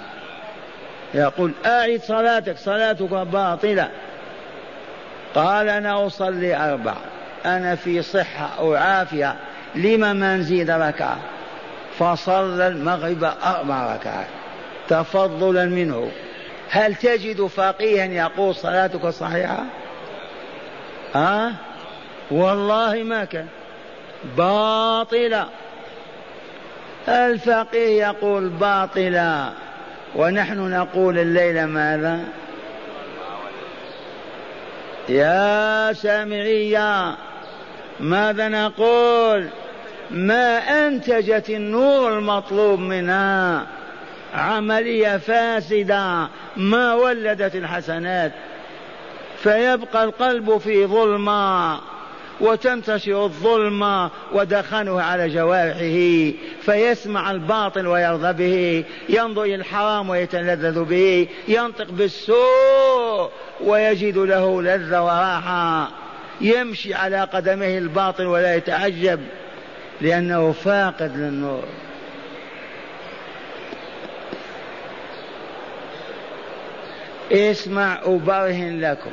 يقول 1.14 1.52
أعد 1.66 2.02
صلاتك 2.04 2.58
صلاتك 2.58 3.14
باطلة. 3.14 3.90
قال 5.36 5.70
أنا 5.70 6.06
أصلي 6.06 6.56
أربع. 6.56 6.94
أنا 7.46 7.76
في 7.76 8.02
صحة 8.02 8.50
أو 8.60 8.76
عافية 8.76 9.36
لما 9.76 10.14
ما 10.14 10.36
نزيد 10.36 10.72
ركعة؟ 10.72 11.18
فصلى 12.00 12.68
المغرب 12.68 13.24
أربع 13.24 13.96
ركعات 13.96 14.28
تفضلا 14.88 15.66
منه. 15.66 16.12
هل 16.70 16.96
تجد 16.96 17.46
فقيها 17.46 18.06
يقول 18.06 18.56
صلاتك 18.56 19.08
صحيحة؟ 19.08 19.64
ها؟ 21.16 21.54
والله 22.32 23.04
ما 23.04 23.26
كان. 23.26 23.48
باطلة 24.38 25.48
الفقيه 27.08 28.08
يقول 28.08 28.50
باطلة 28.50 29.54
ونحن 30.16 30.70
نقول 30.70 31.20
الليلة 31.20 31.66
ماذا؟ 31.66 32.20
يا 35.10 35.94
سامعية 35.94 37.16
ماذا 38.00 38.48
نقول؟ 38.48 39.48
ما 40.12 40.58
أنتجت 40.58 41.50
النور 41.50 42.18
المطلوب 42.18 42.80
منها. 42.80 43.68
عملية 44.36 45.18
فاسدة. 45.18 46.28
ما 46.58 46.94
ولدت 46.94 47.56
الحسنات. 47.56 48.32
فيبقى 49.38 50.04
القلب 50.04 50.58
في 50.58 50.86
ظلمة. 50.86 51.80
وتنتشر 52.42 53.24
الظلمة 53.24 54.12
ودخنه 54.34 55.02
على 55.02 55.30
جوارحه 55.30 56.38
فيسمع 56.62 57.32
الباطل 57.32 57.88
ويرضى 57.88 58.34
به 58.34 58.84
ينظر 59.10 59.44
إلى 59.44 59.56
الحرام 59.56 60.10
ويتلذذ 60.10 60.84
به 60.84 61.28
ينطق 61.48 61.92
بالسوء 61.92 63.32
ويجد 63.62 64.18
له 64.18 64.62
لذة 64.62 65.02
وراحة. 65.02 65.90
يمشي 66.42 66.94
على 66.94 67.24
قدمه 67.24 67.78
الباطل 67.78 68.26
ولا 68.26 68.56
يتعجب 68.56 69.20
لأنه 70.02 70.52
فاقد 70.52 71.18
للنور. 71.18 71.64
اسمع 77.32 78.00
أبرهن 78.04 78.82
لكم 78.82 79.12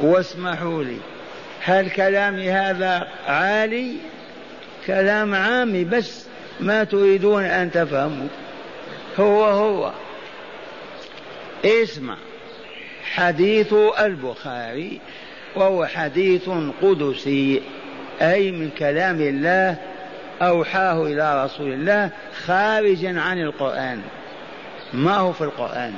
واسمحوا 0.00 0.84
لي. 0.84 0.98
هل 1.60 1.90
كلامي 1.90 2.50
هذا 2.50 3.08
عالي؟ 3.26 3.96
كلام 4.86 5.34
عامي 5.34 5.84
بس 5.84 6.26
ما 6.60 6.84
تريدون 6.84 7.44
أن 7.44 7.70
تفهموا. 7.70 8.28
هو 9.18 9.44
هو. 9.44 9.92
اسمع. 11.64 12.16
حديث 13.14 13.74
البخاري 14.00 15.00
وهو 15.56 15.86
حديث 15.86 16.50
قدسي 16.82 17.62
أي 18.22 18.50
من 18.50 18.70
كلام 18.78 19.20
الله 19.20 19.76
أوحاه 20.42 21.02
إلى 21.02 21.44
رسول 21.44 21.72
الله 21.72 22.10
خارجا 22.46 23.20
عن 23.20 23.40
القرآن. 23.40 24.00
ما 24.92 25.16
هو 25.16 25.32
في 25.32 25.44
القرآن؟ 25.44 25.94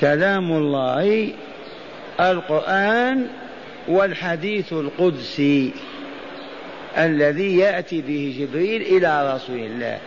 كلام 0.00 0.52
الله 0.52 1.32
القرآن 2.20 3.41
والحديث 3.88 4.72
القدسي 4.72 5.72
الذي 6.98 7.56
يأتي 7.56 8.00
به 8.00 8.36
جبريل 8.38 8.82
إلى 8.82 9.34
رسول 9.34 9.58
الله 9.58 9.98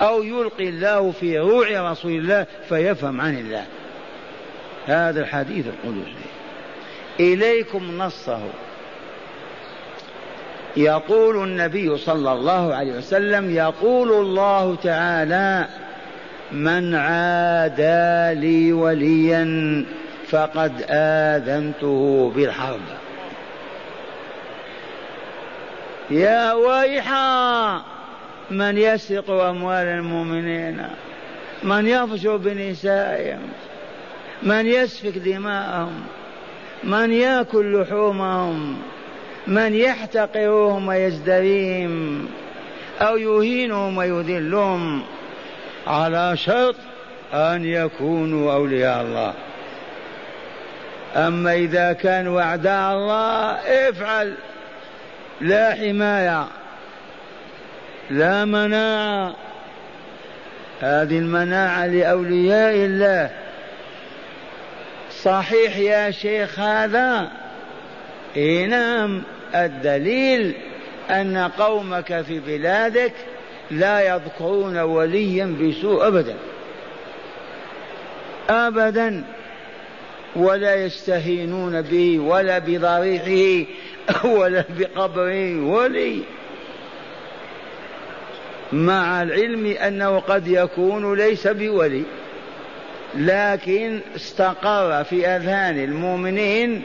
أو 0.00 0.22
يلقي 0.22 0.68
الله 0.68 1.10
في 1.10 1.38
روع 1.38 1.92
رسول 1.92 2.12
الله 2.12 2.46
فيفهم 2.68 3.20
عن 3.20 3.38
الله. 3.38 3.64
هذا 4.86 5.20
الحديث 5.20 5.66
القدسي. 5.66 6.26
إليكم 7.20 7.98
نصه. 7.98 8.40
يقول 10.76 11.44
النبي 11.44 11.96
صلى 11.96 12.32
الله 12.32 12.74
عليه 12.74 12.92
وسلم 12.92 13.54
يقول 13.54 14.12
الله 14.12 14.76
تعالى 14.76 15.66
من 16.52 16.94
عادى 16.94 18.40
لي 18.40 18.72
وليا 18.72 19.84
فقد 20.28 20.84
آذنته 20.90 22.32
بالحرب. 22.36 23.05
يا 26.10 26.52
ويحا 26.52 27.82
من 28.50 28.78
يسرق 28.78 29.30
أموال 29.30 29.86
المؤمنين 29.86 30.82
من 31.62 31.86
يفجر 31.86 32.36
بنسائهم 32.36 33.40
من 34.42 34.66
يسفك 34.66 35.18
دماءهم 35.18 36.02
من 36.84 37.12
يأكل 37.12 37.80
لحومهم 37.80 38.78
من 39.46 39.74
يحتقرهم 39.74 40.88
ويزدريهم 40.88 42.26
أو 43.00 43.16
يهينهم 43.16 43.96
ويذلهم 43.96 45.02
على 45.86 46.36
شرط 46.36 46.76
أن 47.34 47.64
يكونوا 47.64 48.52
أولياء 48.52 49.02
الله. 49.02 49.34
أما 51.16 51.54
إذا 51.54 51.92
كانوا 51.92 52.42
أعداء 52.42 52.92
الله 52.92 53.52
افعل. 53.88 54.34
لا 55.40 55.74
حماية 55.74 56.46
لا 58.10 58.44
مناعة. 58.44 59.34
هذه 60.80 61.18
المناعة 61.18 61.86
لأولياء 61.86 62.74
الله. 62.74 63.30
صحيح 65.22 65.76
يا 65.76 66.10
شيخ 66.10 66.60
هذا؟ 66.60 67.30
إي 68.36 68.66
نعم. 68.66 69.22
الدليل 69.54 70.54
أن 71.10 71.50
قومك 71.58 72.22
في 72.22 72.40
بلادك 72.40 73.12
لا 73.70 74.00
يذكرون 74.00 74.78
وليا 74.78 75.56
بسوء 75.60 76.06
ابدا. 76.06 76.34
ابدا. 78.50 79.24
ولا 80.36 80.74
يستهينون 80.74 81.82
به 81.82 82.18
ولا 82.18 82.58
بضريحه 82.58 83.66
ولا 84.38 84.64
بقبره 84.78 85.60
ولي. 85.64 86.22
مع 88.72 89.22
العلم 89.22 89.66
أنه 89.66 90.18
قد 90.18 90.48
يكون 90.48 91.14
ليس 91.14 91.46
بولي 91.46 92.02
لكن 93.14 94.00
استقر 94.16 95.04
في 95.04 95.26
أذهان 95.26 95.84
المؤمنين 95.84 96.82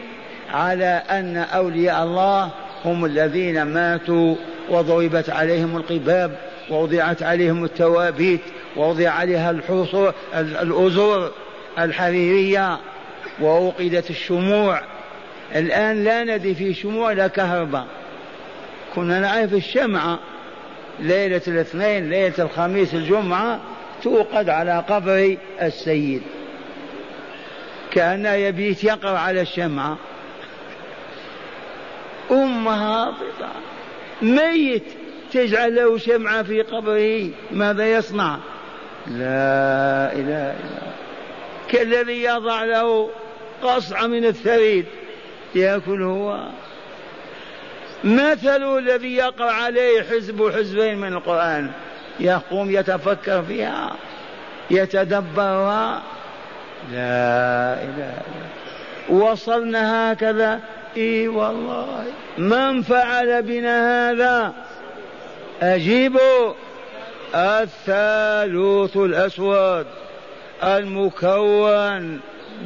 على 0.54 1.04
أن 1.10 1.38
أولياء 1.38 2.04
الله 2.04 2.50
هم 2.86 3.06
الذين 3.06 3.64
ماتوا 3.64 4.36
وضربت 4.70 5.30
عليهم 5.30 5.78
القباب 5.78 6.32
ووضعت 6.70 7.24
عليهم 7.24 7.64
التوابيت 7.64 8.42
ووضع 8.78 9.10
عليها 9.10 9.52
الحصور 9.52 10.14
الأزور 10.36 11.32
الحريرية. 11.80 12.78
وأوقدت 13.40 14.10
الشموع. 14.10 14.82
الآن 15.56 16.04
لا 16.04 16.24
ندي 16.24 16.56
في 16.56 16.74
شموع 16.74 17.12
لا 17.12 17.28
كهرباء. 17.28 17.86
كنا 18.96 19.20
نعرف 19.20 19.54
الشمعة. 19.54 20.20
ليلة 21.00 21.42
الاثنين 21.48 22.10
ليلة 22.10 22.34
الخميس 22.40 22.94
الجمعة 22.94 23.62
توقد 24.04 24.50
على 24.50 24.84
قبر 24.90 25.38
السيد. 25.62 26.22
كان 27.92 28.26
يبيت 28.26 28.84
يقرأ 28.84 29.20
على 29.20 29.42
الشمعة. 29.42 29.98
أم 32.32 32.68
هابطة 32.68 33.50
ميت 34.22 34.84
تجعل 35.34 35.76
له 35.76 35.98
شمعة 35.98 36.44
في 36.44 36.62
قبره. 36.62 37.30
ماذا 37.52 37.92
يصنع؟ 37.92 38.38
لا 39.08 40.14
إله 40.14 40.52
إلا 40.52 40.54
الله. 40.54 40.92
كالذي 41.70 42.24
يضع 42.24 42.64
له 42.64 43.10
قصعة 43.64 44.08
من 44.08 44.26
الثريد. 44.26 44.86
يأكل 45.56 46.02
هو. 46.04 46.40
مثل 48.04 48.78
الذي 48.78 49.16
يقرأ 49.16 49.52
عليه 49.52 50.02
حزب 50.02 50.52
حزبين 50.52 50.98
من 50.98 51.14
القرآن. 51.14 51.72
يقوم 52.20 52.72
يتفكر 52.72 53.44
فيها. 53.44 53.96
يتدبرها. 54.72 56.02
لا 56.92 57.74
إله 57.74 58.22
إلا 59.10 59.22
وصلنا 59.24 60.14
هكذا. 60.14 60.60
إي 60.98 61.28
والله. 61.28 62.06
من 62.38 62.82
فعل 62.82 63.42
بنا 63.42 64.10
هذا؟ 64.12 64.54
اجيبوا 65.62 66.54
الثالوث 67.36 68.98
الأسود. 68.98 69.86
المكون. 70.64 72.20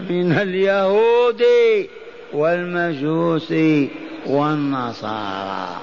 من 0.09 0.31
اليهود 0.31 1.43
والمجوس 2.33 3.53
والنصارى. 4.25 5.81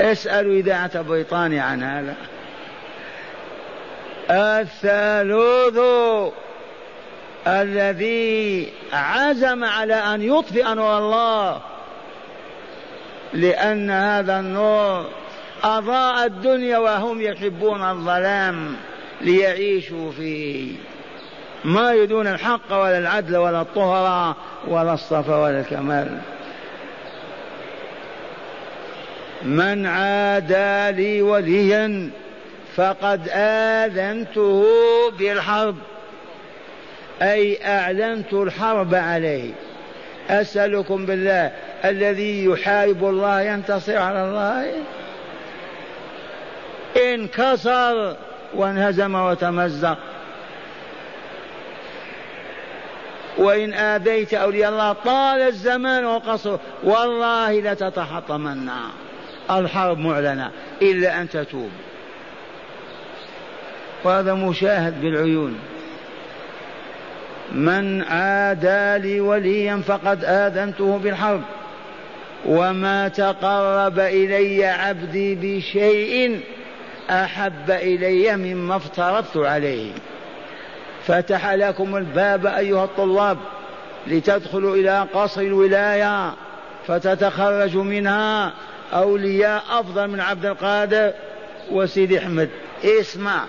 اسألوا 0.00 0.52
إذاعة 0.54 1.02
بريطانيا 1.02 1.62
عن 1.62 1.82
هذا. 1.82 2.16
الثالوث 4.30 5.78
الذي 7.46 8.68
عزم 8.92 9.64
على 9.64 9.94
أن 9.94 10.22
يطفئ 10.22 10.74
نور 10.74 10.98
الله 10.98 11.60
لأن 13.32 13.90
هذا 13.90 14.40
النور 14.40 15.06
أضاء 15.64 16.26
الدنيا 16.26 16.78
وهم 16.78 17.20
يحبون 17.20 17.82
الظلام 17.82 18.76
ليعيشوا 19.20 20.12
فيه. 20.12 20.72
ما 21.64 21.92
يريدون 21.92 22.26
الحق 22.26 22.72
ولا 22.72 22.98
العدل 22.98 23.36
ولا 23.36 23.60
الطهر 23.60 24.34
ولا 24.68 24.94
الصفا 24.94 25.36
ولا 25.36 25.60
الكمال. 25.60 26.18
من 29.42 29.86
عادى 29.86 31.02
لي 31.02 31.22
وليا 31.22 32.10
فقد 32.76 33.28
آذنته 33.32 34.64
بالحرب 35.18 35.76
أي 37.22 37.66
أعلنت 37.66 38.32
الحرب 38.32 38.94
عليه. 38.94 39.50
أسألكم 40.30 41.06
بالله 41.06 41.52
الذي 41.84 42.44
يحارب 42.44 43.04
الله 43.04 43.42
ينتصر 43.42 43.96
على 43.96 44.24
الله؟ 44.24 44.74
انكسر 46.96 48.16
وانهزم 48.54 49.14
وتمزق. 49.14 49.98
وإن 53.38 53.74
آذيت 53.74 54.34
أولياء 54.34 54.70
الله 54.70 54.92
طال 54.92 55.40
الزمان 55.40 56.04
وقصر 56.04 56.58
والله 56.84 57.60
لتتحطمن 57.60 58.68
الحرب 59.50 59.98
معلنة 59.98 60.50
إلا 60.82 61.20
أن 61.20 61.28
تتوب. 61.28 61.70
وهذا 64.04 64.34
مشاهد 64.34 65.00
بالعيون. 65.00 65.58
من 67.52 68.02
عادى 68.02 69.08
لي 69.08 69.20
وليا 69.20 69.82
فقد 69.86 70.24
آذنته 70.24 70.98
بالحرب. 70.98 71.42
وما 72.46 73.08
تقرب 73.08 73.98
إلي 73.98 74.66
عبدي 74.66 75.34
بشيء 75.34 76.40
أحب 77.10 77.70
إلي 77.70 78.36
مما 78.36 78.76
افترضت 78.76 79.36
عليه. 79.36 79.92
فتح 81.06 81.50
لكم 81.50 81.96
الباب 81.96 82.46
أيها 82.46 82.84
الطلاب 82.84 83.38
لتدخلوا 84.06 84.76
إلى 84.76 85.06
قصر 85.14 85.40
الولاية 85.40 86.34
فتتخرج 86.86 87.76
منها 87.76 88.52
أولياء 88.92 89.62
أفضل 89.70 90.08
من 90.08 90.20
عبد 90.20 90.46
القادر 90.46 91.12
وسيدي 91.70 92.18
أحمد. 92.18 92.48
اسمع. 92.84 93.44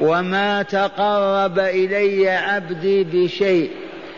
وما 0.00 0.62
تقرب 0.62 1.58
إلي 1.58 2.28
عبدي 2.28 3.04
بشيء. 3.04 3.70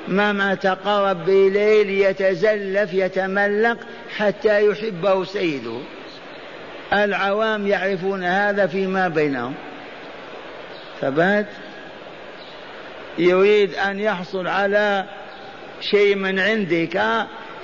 ما 0.08 0.32
ما 0.32 0.54
تقرب 0.54 1.28
إليه 1.28 1.84
ليتزلف 1.84 2.94
يتملق 2.94 3.76
حتى 4.16 4.66
يحبه 4.66 5.24
سيده. 5.24 5.78
العوام 6.92 7.66
يعرفون 7.66 8.24
هذا 8.24 8.66
فيما 8.66 9.08
بينهم. 9.08 9.54
ثبات 11.00 11.46
يريد 13.18 13.74
أن 13.74 14.00
يحصل 14.00 14.46
على 14.46 15.04
شيء 15.80 16.16
من 16.16 16.38
عندك 16.38 17.02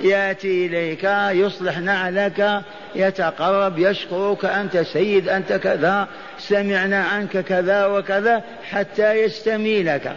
يأتي 0.01 0.65
إليك 0.65 1.03
يصلح 1.31 1.77
نعلك 1.77 2.61
يتقرب 2.95 3.79
يشكرك 3.79 4.45
أنت 4.45 4.77
سيد 4.77 5.29
أنت 5.29 5.53
كذا 5.53 6.07
سمعنا 6.37 7.03
عنك 7.03 7.37
كذا 7.37 7.85
وكذا 7.85 8.43
حتى 8.69 9.13
يستميلك 9.13 10.15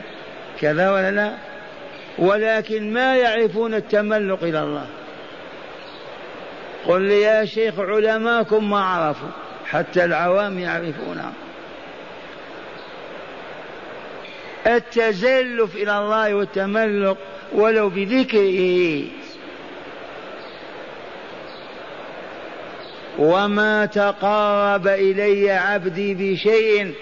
كذا 0.61 0.91
ولا 0.91 1.11
لا؟ 1.11 1.33
ولكن 2.19 2.93
ما 2.93 3.17
يعرفون 3.17 3.75
التملق 3.75 4.43
إلى 4.43 4.63
الله. 4.63 4.87
قل 6.87 7.03
لي 7.03 7.21
يا 7.21 7.45
شيخ 7.45 7.79
علماكم 7.79 8.71
ما 8.71 8.81
عرفوا 8.81 9.29
حتى 9.67 10.05
العوام 10.05 10.59
يعرفونها 10.59 11.33
التزلف 14.67 15.77
إلى 15.77 15.99
الله 15.99 16.35
والتملق 16.35 17.17
ولو 17.53 17.89
بذكره. 17.89 19.03
وما 23.19 23.87
تقارب 23.87 24.87
إلي 24.87 25.51
عبدي 25.51 26.15
بشيء 26.15 26.95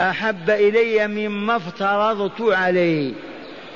أحب 0.00 0.50
إلي 0.50 1.06
مما 1.06 1.56
افترضت 1.56 2.40
عليه. 2.40 3.12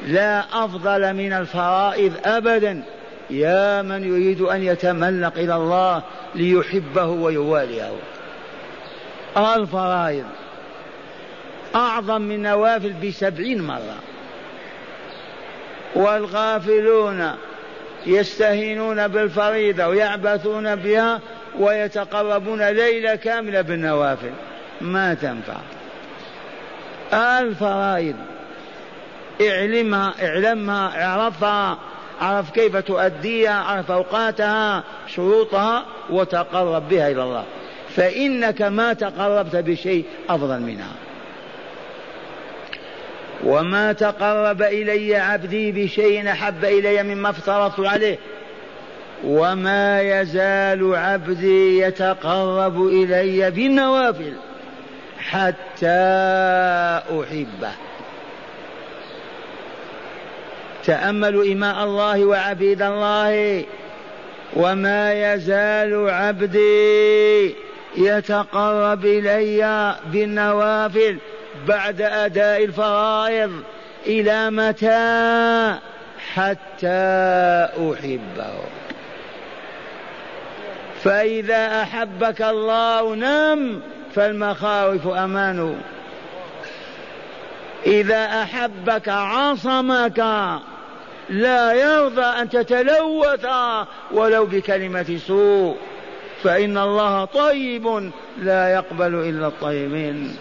لا 0.06 0.64
أفضل 0.64 1.14
من 1.14 1.32
الفرائض 1.32 2.12
أبدا. 2.24 2.82
يا 3.30 3.82
من 3.82 4.04
يريد 4.04 4.40
أن 4.40 4.62
يتملق 4.62 5.32
إلى 5.36 5.56
الله 5.56 6.02
ليحبه 6.34 7.06
ويواليه. 7.06 7.92
الفرائض. 9.36 10.24
أعظم 11.76 12.20
من 12.20 12.42
نوافل 12.42 12.92
بسبعين 12.92 13.62
مرة. 13.62 13.96
والغافلون 15.94 17.30
يستهينون 18.06 19.08
بالفريضة 19.08 19.86
ويعبثون 19.86 20.76
بها 20.76 21.20
ويتقربون 21.58 22.62
ليلة 22.62 23.14
كاملة 23.14 23.60
بالنوافل. 23.60 24.32
ما 24.80 25.14
تنفع. 25.14 25.56
الفرائض. 27.12 28.16
اعلمها 29.40 30.14
اعلمها 30.22 31.04
اعرفها 31.04 31.78
اعرف 32.22 32.50
كيف 32.50 32.76
تؤديها 32.76 33.62
اعرف 33.62 33.90
أوقاتها 33.90 34.84
شروطها 35.06 35.84
وتقرب 36.10 36.88
بها 36.88 37.10
إلى 37.10 37.22
الله. 37.22 37.44
فإنك 37.88 38.62
ما 38.62 38.92
تقربت 38.92 39.56
بشيء 39.56 40.04
أفضل 40.28 40.60
منها. 40.60 41.05
وما 43.44 43.92
تقرب 43.92 44.62
إلي 44.62 45.16
عبدي 45.16 45.72
بشيء 45.72 46.30
أحب 46.30 46.64
إلي 46.64 47.02
مما 47.02 47.30
افترضت 47.30 47.80
عليه. 47.80 48.18
وما 49.24 50.02
يزال 50.02 50.96
عبدي 50.96 51.78
يتقرب 51.78 52.86
إلي 52.86 53.50
بالنوافل 53.50 54.32
حتى 55.18 55.86
أحبه. 57.10 57.72
تأملوا 60.84 61.44
إيماء 61.44 61.84
الله 61.84 62.24
وعبيد 62.24 62.82
الله. 62.82 63.64
وما 64.56 65.34
يزال 65.34 66.10
عبدي 66.10 67.54
يتقرب 67.96 69.06
إلي 69.06 69.94
بالنوافل 70.06 71.18
بعد 71.66 72.00
أداء 72.00 72.64
الفرائض 72.64 73.62
إلى 74.06 74.50
متى 74.50 75.78
حتى 76.34 77.68
أحبه. 77.92 78.54
فإذا 81.04 81.82
أحبك 81.82 82.42
الله 82.42 83.14
نم 83.14 83.80
فالمخاوف 84.14 85.06
أمان. 85.06 85.80
إذا 87.86 88.24
أحبك 88.24 89.08
عصمك 89.08 90.18
لا 91.28 91.72
يرضى 91.72 92.22
أن 92.22 92.48
تتلوث 92.48 93.46
ولو 94.12 94.46
بكلمة 94.46 95.20
سوء. 95.26 95.76
فإن 96.42 96.78
الله 96.78 97.24
طيب 97.24 98.10
لا 98.38 98.74
يقبل 98.74 99.14
إلا 99.14 99.46
الطيبين. 99.46 100.36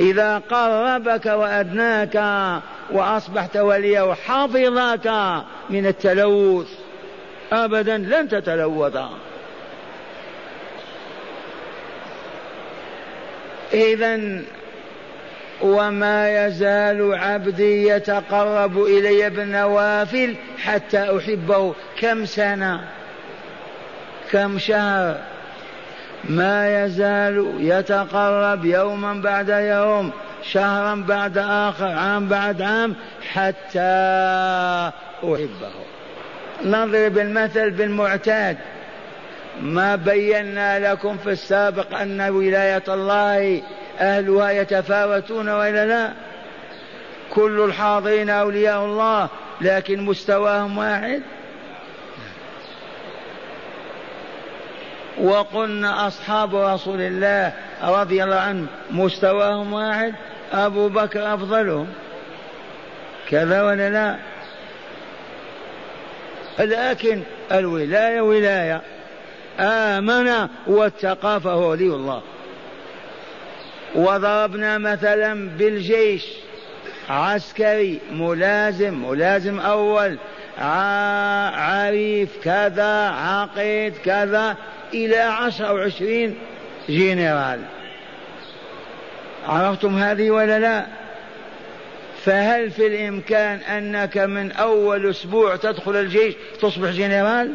إذا 0.00 0.38
قربك 0.38 1.26
وأدناك 1.26 2.16
وأصبحت 2.90 3.56
وليه 3.56 4.14
حفظك 4.14 5.06
من 5.70 5.86
التلوث 5.86 6.68
ابدا 7.52 7.98
لن 7.98 8.28
تتلوث. 8.28 8.96
اذا 13.74 14.42
وما 15.62 16.46
يزال 16.46 17.14
عبدي 17.14 17.88
يتقرب 17.88 18.82
إلي 18.82 19.30
بالنوافل 19.30 20.36
حتى 20.58 21.18
أحبه 21.18 21.74
كم 22.00 22.24
سنة؟ 22.24 22.88
كم 24.30 24.58
شهر؟ 24.58 25.16
ما 26.24 26.84
يزال 26.84 27.54
يتقرب 27.58 28.64
يوما 28.64 29.14
بعد 29.14 29.48
يوم 29.48 30.10
شهرا 30.42 30.94
بعد 30.94 31.38
آخر 31.38 31.86
عام 31.86 32.28
بعد 32.28 32.62
عام 32.62 32.94
حتى 33.32 33.80
أحبه. 35.24 35.70
نضرب 36.64 37.18
المثل 37.18 37.70
بالمعتاد. 37.70 38.56
ما 39.62 39.96
بينا 39.96 40.92
لكم 40.92 41.16
في 41.16 41.30
السابق 41.30 41.98
أن 41.98 42.20
ولاية 42.20 42.82
الله 42.88 43.62
أهلها 44.00 44.50
يتفاوتون 44.50 45.48
وإلا 45.48 45.86
لا؟ 45.86 46.10
كل 47.30 47.60
الحاضرين 47.60 48.30
أولياء 48.30 48.84
الله 48.84 49.28
لكن 49.60 50.00
مستواهم 50.00 50.78
واحد؟ 50.78 51.22
وقلنا 55.20 56.06
أصحاب 56.06 56.56
رسول 56.56 57.00
الله 57.00 57.52
رضي 57.82 58.24
الله 58.24 58.36
عنه 58.36 58.66
مستواهم 58.90 59.72
واحد 59.72 60.14
أبو 60.52 60.88
بكر 60.88 61.34
أفضلهم. 61.34 61.86
كذا 63.28 63.62
ولا 63.62 63.90
لا؟ 63.90 64.16
لكن 66.58 67.22
الولاية 67.52 68.20
ولاية. 68.20 68.80
آمن 69.60 70.48
واتقى 70.66 71.40
فهو 71.40 71.70
ولي 71.70 71.86
الله. 71.86 72.22
وضربنا 73.94 74.78
مثلا 74.78 75.48
بالجيش. 75.48 76.26
عسكري 77.08 78.00
ملازم 78.12 78.94
ملازم 78.94 79.60
أول. 79.60 80.18
عريف 80.60 82.28
كذا 82.44 83.08
عقيد 83.08 83.96
كذا 83.96 84.56
إلى 84.94 85.16
عشر 85.16 85.68
أو 85.68 85.78
عشرين 85.78 86.38
جنرال. 86.88 87.60
عرفتم 89.48 89.98
هذه 89.98 90.30
ولا 90.30 90.58
لا؟ 90.58 90.86
فهل 92.24 92.70
في 92.70 92.86
الإمكان 92.86 93.58
أنك 93.58 94.18
من 94.18 94.52
أول 94.52 95.10
أسبوع 95.10 95.56
تدخل 95.56 95.96
الجيش 95.96 96.34
تصبح 96.60 96.90
جنرال؟ 96.90 97.54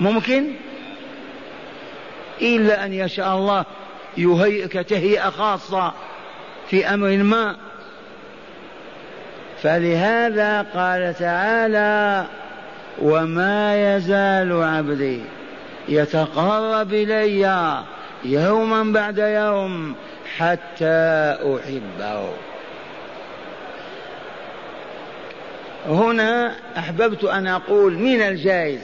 ممكن؟ 0.00 0.52
إلا 2.42 2.84
أن 2.84 2.92
يشاء 2.92 3.36
الله 3.36 3.64
يهيئك 4.16 4.72
تهيئة 4.72 5.30
خاصة 5.30 5.92
في 6.70 6.86
أمر 6.86 7.16
ما 7.16 7.56
فلهذا 9.64 10.62
قال 10.74 11.14
تعالى 11.14 12.26
وما 13.02 13.96
يزال 13.96 14.62
عبدي 14.62 15.20
يتقرب 15.88 16.94
إلي 16.94 17.82
يوما 18.24 18.92
بعد 18.92 19.18
يوم 19.18 19.94
حتى 20.36 21.36
أحبه. 21.42 22.30
هنا 25.88 26.52
أحببت 26.78 27.24
أن 27.24 27.46
أقول 27.46 27.92
من 27.94 28.22
الجائز 28.22 28.80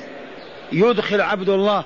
يدخل 0.72 1.20
عبد 1.20 1.48
الله 1.48 1.84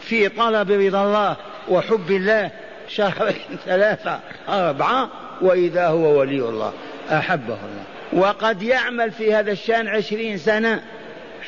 في 0.00 0.28
طلب 0.28 0.70
رضا 0.70 1.04
الله 1.04 1.36
وحب 1.68 2.10
الله 2.10 2.50
شهرين 2.88 3.58
ثلاثة 3.66 4.20
أربعة 4.48 5.08
وإذا 5.40 5.88
هو 5.88 6.20
ولي 6.20 6.48
الله. 6.48 6.72
أحبه 7.10 7.44
الله. 7.54 7.84
وقد 8.12 8.62
يعمل 8.62 9.10
في 9.10 9.34
هذا 9.34 9.52
الشأن 9.52 9.88
عشرين 9.88 10.38
سنة 10.38 10.80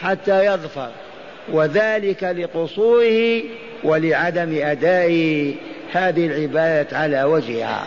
حتى 0.01 0.47
يظفر. 0.47 0.91
وذلك 1.53 2.25
لقصوره 2.25 3.43
ولعدم 3.85 4.61
أداء 4.63 5.11
هذه 5.93 6.27
العبادة 6.27 6.99
على 6.99 7.23
وجهها. 7.23 7.87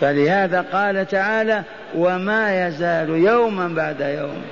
فلهذا 0.00 0.60
قال 0.72 1.06
تعالى 1.06 1.62
وما 1.94 2.66
يزال 2.66 3.08
يوما 3.08 3.68
بعد 3.68 4.00
يوم 4.00 4.42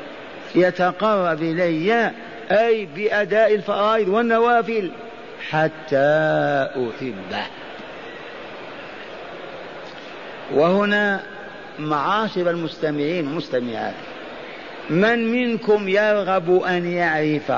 يتقرب 0.55 1.43
إلي 1.43 2.11
أي 2.51 2.89
بأداء 2.97 3.55
الفرائض 3.55 4.09
والنوافل 4.09 4.91
حتى 5.51 5.97
أحبه. 6.77 7.47
وهنا 10.55 11.23
معاشر 11.79 12.51
المستمعين 12.51 13.27
والمستمعات 13.27 13.95
من 14.91 15.33
منكم 15.33 15.89
يرغب 15.89 16.63
أن 16.63 16.87
يعرف 16.87 17.53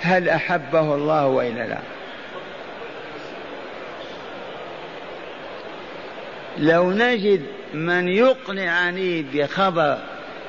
هل 0.00 0.28
أحبه 0.28 0.94
الله 0.94 1.26
وإلا 1.26 1.66
لا؟ 1.66 1.78
لو 6.58 6.90
نجد 6.90 7.42
من 7.74 8.08
يقنعني 8.08 9.22
بخبر 9.22 9.98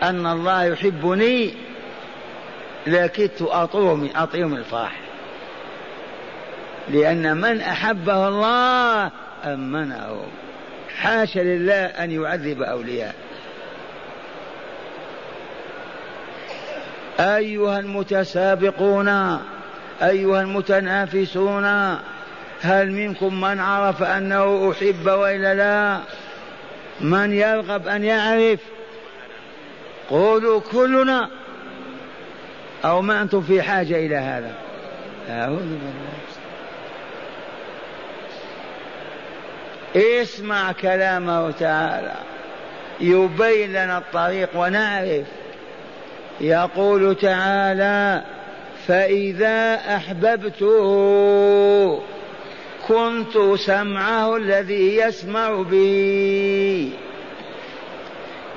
أن 0.03 0.25
الله 0.25 0.63
يحبني 0.63 1.53
لكدت 2.87 3.41
أطير 3.41 4.09
أطير 4.15 4.47
من 4.47 4.57
الفرح 4.57 4.99
لأن 6.89 7.37
من 7.37 7.61
أحبه 7.61 8.27
الله 8.27 9.11
أمنه. 9.45 10.25
حاشا 10.95 11.39
لله 11.39 11.85
أن 11.85 12.11
يعذب 12.11 12.61
أولياء 12.61 13.15
أيها 17.19 17.79
المتسابقون 17.79 19.07
أيها 20.01 20.41
المتنافسون 20.41 21.65
هل 22.61 22.91
منكم 22.91 23.41
من 23.41 23.59
عرف 23.59 24.03
أنه 24.03 24.71
أحب 24.71 25.07
وإلا 25.07 25.53
لا؟ 25.53 25.99
من 27.01 27.33
يرغب 27.33 27.87
أن 27.87 28.03
يعرف؟ 28.03 28.59
قولوا 30.09 30.61
كلنا. 30.71 31.29
أو 32.85 33.01
ما 33.01 33.21
أنتم 33.21 33.41
في 33.41 33.61
حاجة 33.61 34.05
إلى 34.05 34.15
هذا؟ 34.15 34.55
أعوذ 35.29 35.59
بالله. 35.59 36.24
اسمع 39.95 40.71
كلامه 40.71 41.51
تعالى. 41.51 42.15
يبين 43.01 43.69
لنا 43.69 43.97
الطريق 43.97 44.49
ونعرف. 44.55 45.25
يقول 46.41 47.15
تعالى 47.15 48.21
فإذا 48.87 49.75
أحببته 49.95 50.75
كنت 52.87 53.37
سمعه 53.55 54.35
الذي 54.35 54.97
يسمع 54.97 55.61
به. 55.61 56.89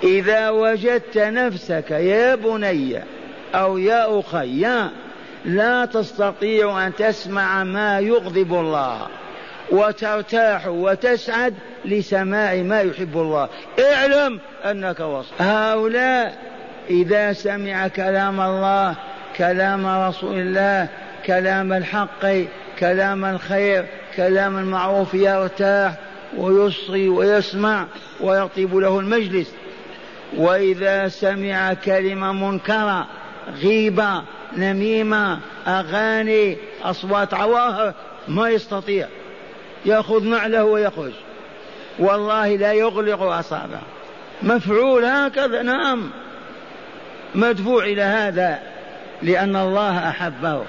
إذا 0.03 0.51
وجدت 0.51 1.19
نفسك 1.19 1.91
يا 1.91 2.35
بني 2.35 3.03
أو 3.55 3.79
يا 3.79 4.21
أخي 4.21 4.67
لا 5.45 5.85
تستطيع 5.85 6.87
أن 6.87 6.95
تسمع 6.95 7.65
ما 7.65 7.99
يغضب 8.01 8.55
الله. 8.55 9.07
وترتاح 9.71 10.67
وتسعد 10.67 11.55
لسماع 11.85 12.55
ما 12.55 12.81
يحب 12.81 13.17
الله. 13.19 13.49
اعلم 13.81 14.41
أنك 14.65 15.01
وصل. 15.01 15.35
هؤلاء 15.39 16.39
إذا 16.91 17.33
سمع 17.33 17.89
كلام 17.89 18.41
الله 18.41 18.95
كلام 19.37 19.87
رسول 19.87 20.39
الله 20.39 20.89
كلام 21.27 21.73
الحق 21.73 22.27
كلام 22.79 23.25
الخير 23.25 23.87
كلام 24.17 24.59
المعروف 24.59 25.15
يرتاح 25.15 25.95
ويصغي 26.37 27.09
ويسمع 27.09 27.87
ويطيب 28.21 28.77
له 28.77 28.99
المجلس. 28.99 29.55
وإذا 30.37 31.09
سمع 31.09 31.75
كلمة 31.75 32.33
منكرة 32.33 33.07
غيبة 33.63 34.23
نميمة 34.57 35.39
أغاني 35.67 36.57
أصوات 36.83 37.35
عواهر 37.35 37.95
ما 38.29 38.49
يستطيع. 38.49 39.09
يأخذ 39.89 40.25
نعله 40.25 40.65
ويخرج 40.65 41.13
والله 41.99 42.57
لا 42.57 42.73
يغلق 42.73 43.23
أصابعه. 43.23 43.83
مفعول 44.43 45.05
هكذا 45.05 45.63
نعم. 45.63 46.11
مدفوع 47.35 47.85
إلى 47.85 48.03
هذا 48.03 48.59
لأن 49.23 49.57
الله 49.57 50.09
أحبه. 50.09 50.63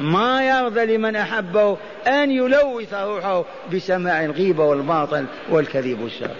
ما 0.00 0.48
يرضى 0.48 0.96
لمن 0.96 1.16
أحبه 1.16 1.76
أن 2.06 2.30
يلوث 2.30 2.94
روحه 2.94 3.44
بسماع 3.72 4.24
الغيبة 4.24 4.64
والباطل 4.64 5.24
والكذب 5.50 6.00
والشر. 6.00 6.30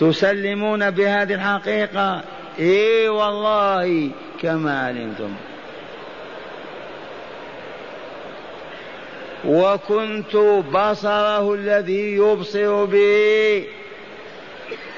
تسلمون 0.00 0.90
بهذه 0.90 1.34
الحقيقة؟ 1.34 2.22
إي 2.58 3.08
والله 3.08 4.10
كما 4.42 4.86
علمتم. 4.86 5.34
وكنت 9.44 10.36
بصره 10.72 11.54
الذي 11.54 12.14
يبصر 12.14 12.84
به 12.84 13.64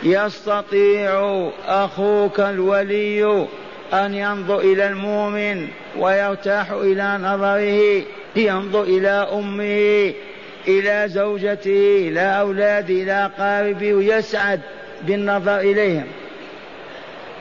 يستطيع 0.03 1.51
أخوك 1.67 2.41
الولي 2.41 3.47
أن 3.93 4.15
ينظر 4.15 4.59
إلى 4.59 4.87
المؤمن 4.87 5.69
ويرتاح 5.99 6.71
إلى 6.71 7.19
نظره 7.23 8.03
ينظر 8.37 8.83
إلى 8.83 9.29
أمه 9.33 10.13
إلى 10.69 11.05
زوجته 11.09 12.09
إلى 12.09 12.41
اولاده 12.41 12.95
إلى 12.95 13.13
اقاربه 13.13 13.95
ويسعد 13.95 14.61
بالنظر 15.03 15.59
إليهم. 15.59 16.07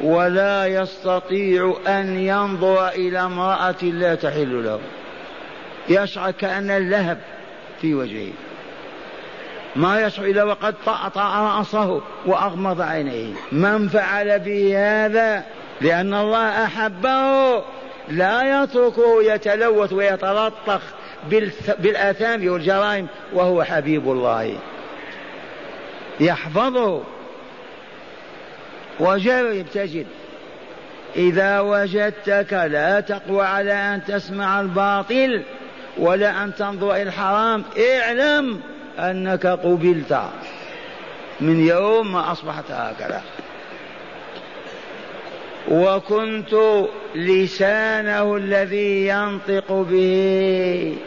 ولا 0.02 0.68
يستطيع 0.68 1.76
أن 1.88 2.20
ينظر 2.20 2.88
إلى 2.88 3.20
امرأة 3.20 3.84
لا 3.84 4.16
تحل 4.16 4.64
له. 4.64 4.80
يشعر 5.90 6.32
كأن 6.32 6.72
اللهب 6.72 7.18
في 7.82 7.94
وجهه. 7.94 8.32
ما 9.76 10.02
يشعر 10.02 10.26
إلا 10.26 10.44
وقد 10.44 10.76
طأطأ 10.86 11.58
رأسه 11.58 12.02
وأغمض 12.26 12.82
عينيه. 12.82 13.34
من 13.52 13.88
فعل 13.88 14.40
به 14.40 14.74
هذا؟ 14.78 15.44
لأن 15.82 16.14
الله 16.14 16.66
أحبه. 16.66 17.64
لا 18.10 18.64
يتركه 18.64 19.24
يتلوث 19.24 19.94
ويتلطخ 19.94 20.82
بالآثام 21.80 22.48
والجرائم 22.48 23.08
وهو 23.34 23.64
حبيب 23.64 24.12
الله. 24.12 24.58
يحفظه. 26.20 27.04
وجرب 29.00 29.66
تجد 29.74 30.08
إذا 31.16 31.60
وجدتك 31.60 32.54
لا 32.54 33.00
تقوى 33.00 33.46
على 33.46 33.74
أن 33.74 34.06
تسمع 34.06 34.62
الباطل. 34.62 35.44
ولا 35.98 36.44
أن 36.44 36.56
تنظر 36.56 36.92
إلى 36.96 37.04
الحرام. 37.04 37.64
اعلم 37.78 38.60
أنك 39.00 39.46
قبلت 39.46 40.22
من 41.42 41.68
يوم 41.68 42.14
ما 42.14 42.32
أصبحت 42.32 42.72
هكذا. 42.72 43.22
وكنت 45.72 46.84
لسانه 47.16 48.36
الذي 48.36 49.08
ينطق 49.08 49.72
به. 49.72 50.98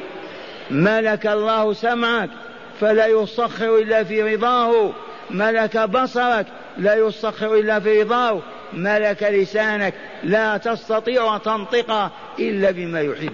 ملك 0.71 1.27
الله 1.27 1.73
سمعك 1.73 2.31
فلا 2.81 3.07
يسخر 3.07 3.79
إلا 3.79 4.05
في 4.05 4.35
رضاه. 4.35 4.91
ملك 5.31 5.77
بصرك 5.77 6.47
لا 6.79 6.95
يسخر 6.95 7.55
إلا 7.55 7.81
في 7.81 8.03
رضاه. 8.03 8.41
ملك 8.73 9.23
لسانك 9.23 9.95
لا 10.25 10.57
تستطيع 10.57 11.37
أن 11.37 11.43
تنطق 11.43 12.11
إلا 12.39 12.71
بما 12.71 13.01
يحب. 13.01 13.33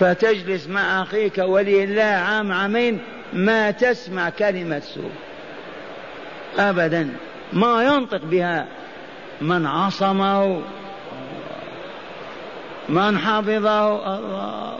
فتجلس 0.00 0.68
مع 0.68 1.02
أخيك 1.02 1.38
ولي 1.38 1.84
الله 1.84 2.02
عام 2.02 2.52
عامين 2.52 3.00
ما 3.32 3.70
تسمع 3.70 4.30
كلمة 4.30 4.80
سوء. 4.80 5.10
أبدا. 6.58 7.08
ما 7.52 7.82
ينطق 7.82 8.20
بها. 8.24 8.66
من 9.40 9.66
عصمه 9.66 10.62
من 12.88 13.18
حفظه 13.18 14.18
الله. 14.18 14.78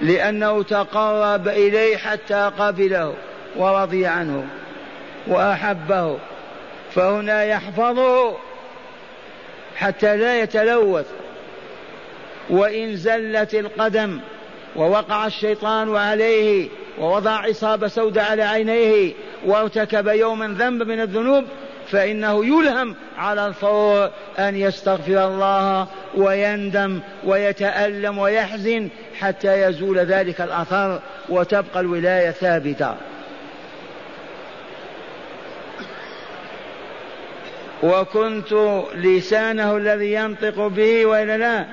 لأنه 0.00 0.62
تقرب 0.62 1.48
إليه 1.48 1.96
حتى 1.96 2.50
قبله 2.58 3.14
ورضي 3.56 4.06
عنه 4.06 4.46
وأحبه. 5.26 6.18
فهنا 6.94 7.44
يحفظه 7.44 8.36
حتى 9.76 10.16
لا 10.16 10.40
يتلوث. 10.40 11.06
وإن 12.50 12.96
زلت 12.96 13.54
القدم 13.54 14.20
ووقع 14.76 15.26
الشيطان 15.26 15.96
عليه 15.96 16.68
ووضع 16.98 17.30
عصابة 17.30 17.88
سوداء 17.88 18.30
على 18.30 18.42
عينيه 18.42 19.12
وارتكب 19.46 20.06
يوما 20.06 20.46
ذنب 20.58 20.82
من 20.82 21.00
الذنوب 21.00 21.44
فإنه 21.90 22.44
يلهم 22.44 22.94
على 23.18 23.46
الفور 23.46 24.10
أن 24.38 24.56
يستغفر 24.56 25.26
الله 25.26 25.86
ويندم 26.14 27.00
ويتألم 27.24 28.18
ويحزن 28.18 28.88
حتى 29.20 29.62
يزول 29.62 29.98
ذلك 29.98 30.40
الأثر 30.40 31.00
وتبقى 31.28 31.80
الولاية 31.80 32.30
ثابتة. 32.30 32.94
وكنت 37.82 38.52
لسانه 38.94 39.76
الذي 39.76 40.12
ينطق 40.12 40.66
به 40.66 41.06
وإلا 41.06 41.36
لا؟ 41.38 41.66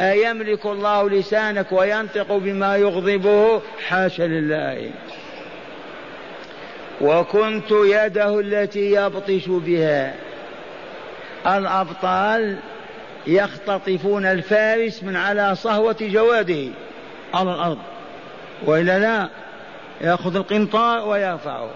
أيملك 0.00 0.66
الله 0.66 1.10
لسانك 1.10 1.72
وينطق 1.72 2.32
بما 2.32 2.76
يغضبه؟ 2.76 3.62
حاشا 3.86 4.22
لله. 4.22 4.90
وكنت 7.00 7.70
يده 7.70 8.40
التي 8.40 8.92
يبطش 8.92 9.48
بها. 9.48 10.14
الأبطال 11.46 12.56
يختطفون 13.26 14.26
الفارس 14.26 15.02
من 15.02 15.16
على 15.16 15.54
صهوة 15.54 15.96
جواده 16.00 16.68
على 17.34 17.54
الأرض. 17.54 17.78
وإلا 18.64 18.98
لا 18.98 19.28
يأخذ 20.00 20.36
القنطار 20.36 21.08
ويرفعه. 21.08 21.70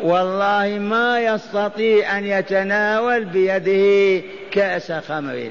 والله 0.00 0.78
ما 0.80 1.20
يستطيع 1.20 2.18
أن 2.18 2.24
يتناول 2.24 3.24
بيده 3.24 4.22
كأس 4.50 4.92
خمر. 4.92 5.50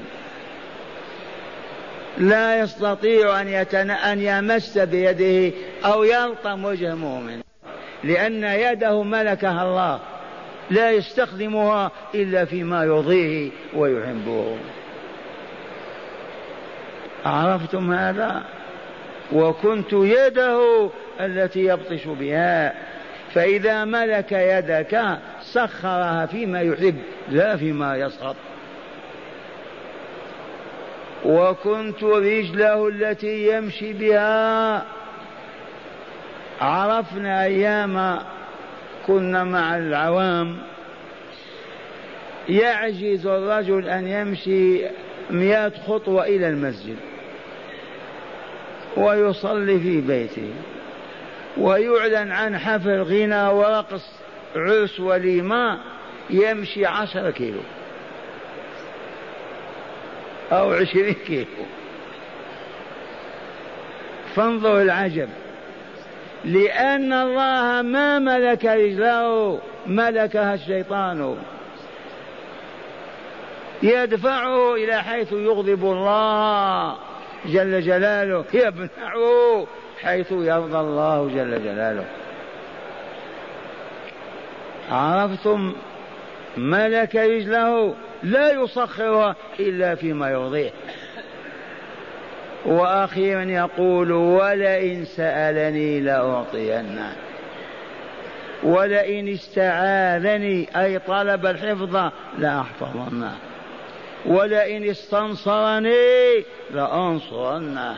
لا 2.18 2.60
يستطيع 2.60 3.40
أن, 3.40 3.48
يتن... 3.48 3.90
أن 3.90 4.20
يمس 4.20 4.78
بيده 4.78 5.56
أو 5.84 6.04
يلطم 6.04 6.64
وجه 6.64 6.94
مؤمن. 6.94 7.40
لأن 8.04 8.44
يده 8.44 9.02
ملكها 9.02 9.62
الله. 9.62 10.00
لا 10.70 10.90
يستخدمها 10.90 11.90
إلا 12.14 12.44
فيما 12.44 12.84
يرضيه 12.84 13.50
ويحبه. 13.74 14.56
عرفتم 17.24 17.92
هذا؟ 17.92 18.42
وكنت 19.32 19.92
يده 19.92 20.90
التي 21.20 21.64
يبطش 21.64 22.06
بها. 22.06 22.74
فإذا 23.34 23.84
ملك 23.84 24.32
يدك 24.32 25.18
سخرها 25.42 26.26
فيما 26.26 26.60
يحب 26.60 26.98
لا 27.28 27.56
فيما 27.56 27.96
يسخط. 27.96 28.36
وكنت 31.24 32.02
رجله 32.02 32.88
التي 32.88 33.56
يمشي 33.56 33.92
بها. 33.92 34.86
عرفنا 36.60 37.44
أيام 37.44 38.18
كنا 39.06 39.44
مع 39.44 39.76
العوام. 39.76 40.58
يعجز 42.48 43.26
الرجل 43.26 43.88
أن 43.88 44.06
يمشي 44.06 44.84
مئة 45.30 45.72
خطوة 45.86 46.24
إلى 46.24 46.48
المسجد 46.48 46.96
ويصلي 48.96 49.78
في 49.80 50.00
بيته 50.00 50.50
ويعلن 51.56 52.32
عن 52.32 52.58
حفل 52.58 53.02
غنى 53.02 53.48
ورقص 53.48 54.10
عرس 54.56 55.00
وليمة 55.00 55.78
يمشي 56.30 56.86
عشر 56.86 57.30
كيلو. 57.30 57.60
أو 60.52 60.72
عشرين 60.72 61.14
كيلو. 61.14 61.46
فانظر 64.34 64.82
العجب. 64.82 65.28
لأن 66.44 67.12
الله 67.12 67.82
ما 67.82 68.18
ملك 68.18 68.64
رجله 68.64 69.58
ملكها 69.86 70.54
الشيطان. 70.54 71.36
يدفعه 73.82 74.74
إلى 74.74 75.02
حيث 75.02 75.32
يغضب 75.32 75.84
الله 75.84 76.96
جل 77.46 77.82
جلاله. 77.82 78.44
يمنعه 78.54 79.66
حيث 80.02 80.32
يرضى 80.32 80.78
الله 80.78 81.28
جل 81.34 81.64
جلاله. 81.64 82.04
عرفتم 84.90 85.72
ملك 86.56 87.16
رجله 87.16 87.94
لا 88.24 88.52
يسخرها 88.52 89.36
إلا 89.60 89.94
فيما 89.94 90.30
يرضيه. 90.30 90.70
وأخيرا 92.64 93.42
يقول 93.42 94.12
ولئن 94.12 95.04
سألني 95.04 96.00
لأعطينه. 96.00 97.16
ولئن 98.62 99.28
استعاذني 99.28 100.68
أي 100.76 100.98
طلب 100.98 101.46
الحفظ 101.46 102.10
لأحفظنه. 102.38 103.32
ولئن 104.26 104.90
استنصرني 104.90 106.44
لأنصرنه. 106.70 107.96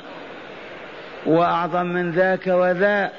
وأعظم 1.26 1.86
من 1.86 2.10
ذاك 2.10 2.46
وذا 2.46 3.10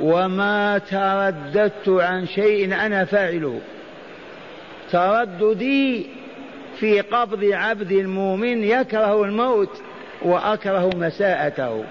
وما 0.00 0.78
ترددت 0.78 1.88
عن 1.88 2.26
شيء 2.26 2.74
أنا 2.74 3.04
فاعله. 3.04 3.60
ترددي 4.92 6.06
في 6.78 7.00
قبض 7.00 7.44
عبد 7.44 7.92
المؤمن 7.92 8.64
يكره 8.64 9.24
الموت 9.24 9.82
وأكره 10.22 10.90
مساءته. 10.96 11.84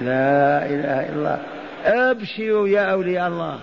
لا 0.00 0.66
إله 0.66 1.08
إلا 1.08 1.12
الله. 1.16 1.42
أبشروا 1.84 2.68
يا 2.68 2.80
أولياء 2.80 3.28
الله. 3.28 3.58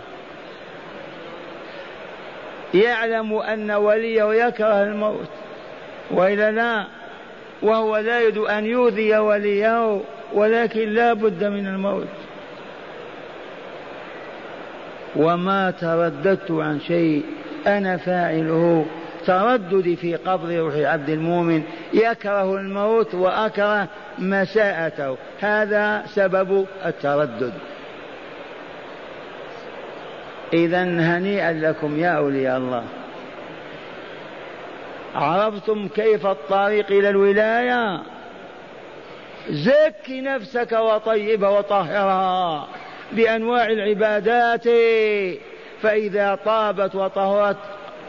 يعلم 2.74 3.34
أن 3.34 3.72
وليه 3.72 4.34
يكره 4.46 4.84
الموت. 4.84 5.30
وإلا 6.12 6.52
لا 6.52 6.86
وهو 7.62 7.98
لا 7.98 8.20
يريد 8.20 8.38
أن 8.38 8.66
يؤذي 8.66 9.18
وليه 9.18 10.02
ولكن 10.34 10.90
لا 10.90 11.14
بد 11.14 11.44
من 11.44 11.68
الموت. 11.68 12.08
وما 15.16 15.72
ترددت 15.72 16.52
عن 16.52 16.80
شيء 16.80 17.24
أنا 17.68 17.98
فاعله. 17.98 18.86
ترددي 19.26 19.96
في 19.96 20.16
قبض 20.16 20.52
روح 20.52 20.74
عبد 20.76 21.10
المؤمن 21.10 21.64
يكره 21.94 22.56
الموت 22.56 23.16
وأكره 23.16 23.88
مساءته. 24.20 25.18
هذا 25.40 26.04
سبب 26.06 26.66
التردد. 26.86 27.54
إذا 30.54 30.84
هنيئا 30.84 31.54
لكم 31.54 32.00
يا 32.00 32.10
أولياء 32.10 32.58
الله. 32.58 32.84
عرفتم 35.16 35.88
كيف 35.88 36.26
الطريق 36.26 36.92
إلى 36.92 37.10
الولاية؟ 37.10 38.02
زك 39.50 40.10
نفسك 40.10 40.72
وطيبها 40.72 41.50
وطهرها. 41.50 42.68
بأنواع 43.14 43.66
العبادات 43.66 44.68
فإذا 45.82 46.40
طابت 46.46 46.96
وطهرت 46.96 47.58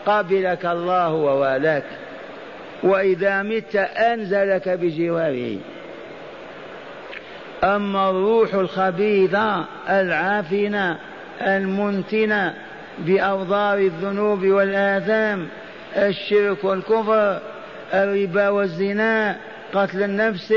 قبلك 0.06 0.66
الله 0.66 1.12
ووالاك 1.12 1.84
وإذا 2.82 3.42
مت 3.42 3.76
أنزلك 3.76 4.68
بجواره. 4.68 5.58
أما 7.64 8.10
الروح 8.10 8.54
الخبيثة 8.54 9.64
العافنة 9.88 10.98
المنتنة 11.42 12.54
بأوضار 12.98 13.78
الذنوب 13.78 14.46
والآثام 14.46 15.48
الشرك 15.96 16.64
والكفر 16.64 17.40
الربا 17.94 18.48
والزنا 18.48 19.36
قتل 19.74 20.02
النفس 20.02 20.54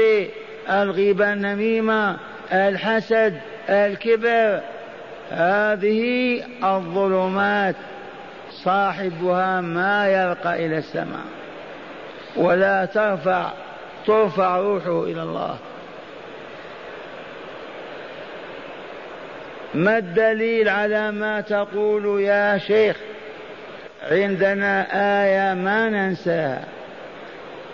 الغيبة 0.70 1.34
النميمة 1.34 2.18
الحسد 2.52 3.34
الكبر. 3.70 4.62
هذه 5.32 6.44
الظلمات 6.64 7.76
صاحبها 8.50 9.62
ما 9.62 10.08
يرقى 10.08 10.66
إلى 10.66 10.78
السماء 10.78 11.26
ولا 12.36 12.86
ترفع 12.86 13.52
ترفع 14.08 14.58
روحه 14.58 15.04
إلى 15.04 15.24
الله. 15.24 15.58
ما 19.74 19.98
الدليل 19.98 20.70
على 20.70 21.12
ما 21.12 21.42
تقول 21.42 22.22
يا 22.22 22.58
شيخ؟ 22.58 22.98
عندنا 24.12 24.88
آية 25.24 25.54
ما 25.54 25.90
ننساها. 25.90 26.64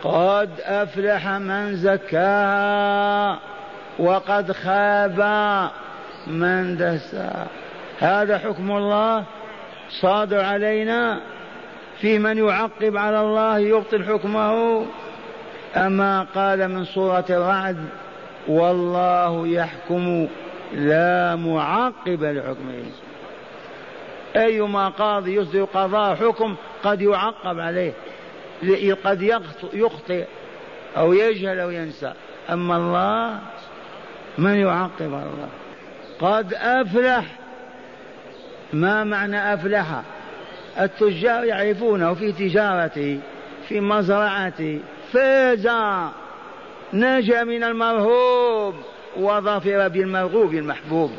قد 0.03 0.49
أفلح 0.61 1.27
من 1.27 1.75
زكاها. 1.75 3.39
وقد 3.99 4.51
خاب 4.51 5.19
من 6.27 6.77
دساها 6.77 7.47
هذا 7.99 8.37
حكم 8.37 8.71
الله 8.71 9.23
صادر 9.89 10.39
علينا 10.39 11.19
في 11.99 12.19
من 12.19 12.37
يعقب 12.37 12.97
على 12.97 13.21
الله 13.21 13.59
يبطل 13.59 14.03
حكمه. 14.03 14.85
أما 15.75 16.27
قال 16.35 16.67
من 16.67 16.85
سورة 16.85 17.25
الرعد 17.29 17.85
والله 18.47 19.47
يحكم 19.47 20.27
لا 20.73 21.35
معقب 21.35 22.23
لحكمه. 22.23 22.83
أيما 24.35 24.89
قاضي 24.89 25.35
يصدر 25.35 25.63
قضاء 25.63 26.15
حكم 26.15 26.55
قد 26.83 27.01
يعقب 27.01 27.59
عليه 27.59 27.93
قد 29.03 29.21
يخطئ 29.73 30.25
أو 30.97 31.13
يجهل 31.13 31.59
أو 31.59 31.69
ينسى. 31.69 32.13
أما 32.49 32.77
الله 32.77 33.39
من 34.37 34.55
يعقب 34.55 35.01
الله. 35.01 35.49
قد 36.19 36.53
أفلح 36.53 37.25
ما 38.73 39.03
معنى 39.03 39.53
أفلح؟ 39.53 40.01
التجار 40.79 41.43
يعرفونه 41.43 42.13
في 42.13 42.31
تجارته 42.31 43.19
في 43.67 43.79
مزرعته 43.79 44.79
فاز 45.13 45.69
نجا 46.93 47.43
من 47.43 47.63
المرهوب 47.63 48.75
وظفر 49.17 49.87
بالمرغوب 49.87 50.53
المحبوب. 50.53 51.11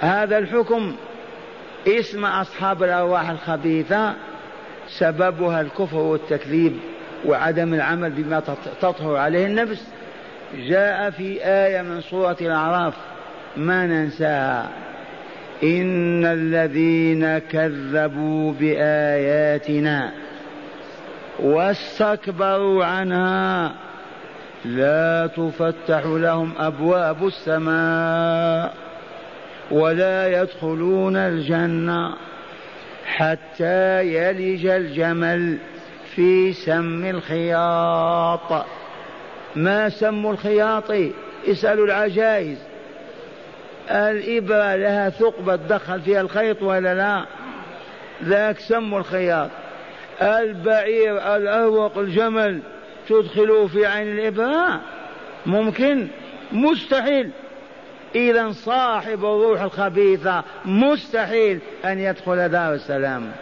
هذا 0.00 0.38
الحكم 0.38 0.96
اسم 1.88 2.24
أصحاب 2.24 2.82
الأرواح 2.82 3.30
الخبيثة 3.30 4.14
سببها 4.88 5.60
الكفر 5.60 5.96
والتكذيب 5.96 6.76
وعدم 7.26 7.74
العمل 7.74 8.10
بما 8.10 8.42
تطهر 8.80 9.16
عليه 9.16 9.46
النفس. 9.46 9.88
جاء 10.54 11.10
في 11.10 11.44
آية 11.44 11.82
من 11.82 12.00
سورة 12.00 12.36
الأعراف 12.40 12.94
ما 13.56 13.86
ننساها. 13.86 14.68
إن 15.62 16.24
الذين 16.24 17.38
كذبوا 17.38 18.52
بآياتنا 18.52 20.12
واستكبروا 21.38 22.84
عنها 22.84 23.72
لا 24.64 25.26
تفتح 25.26 26.02
لهم 26.06 26.52
أبواب 26.58 27.26
السماء 27.26 28.74
ولا 29.70 30.42
يدخلون 30.42 31.16
الجنة 31.16 32.14
حتى 33.06 34.06
يلج 34.14 34.66
الجمل 34.66 35.58
في 36.14 36.52
سم 36.52 37.04
الخياط. 37.04 38.66
ما 39.56 39.88
سم 39.88 40.26
الخياط 40.26 40.84
اسألوا 41.46 41.86
العجائز. 41.86 42.58
الإبرة 43.90 44.76
لها 44.76 45.10
ثقبة 45.10 45.56
تدخل 45.56 46.00
فيها 46.00 46.20
الخيط 46.20 46.62
ولا 46.62 46.94
لا؟ 46.94 47.24
ذاك 48.24 48.58
سم 48.58 48.94
الخياط. 48.94 49.50
البعير 50.22 51.36
الأروق 51.36 51.98
الجمل 51.98 52.60
تدخله 53.08 53.66
في 53.66 53.86
عين 53.86 54.08
الإبرة؟ 54.08 54.80
ممكن؟ 55.46 56.08
مستحيل. 56.52 57.30
إذا 58.14 58.52
صاحب 58.52 59.18
الروح 59.18 59.60
الخبيثة 59.60 60.44
مستحيل 60.64 61.58
أن 61.84 61.98
يدخل 61.98 62.48
دار 62.48 62.74
السلام. 62.74 63.32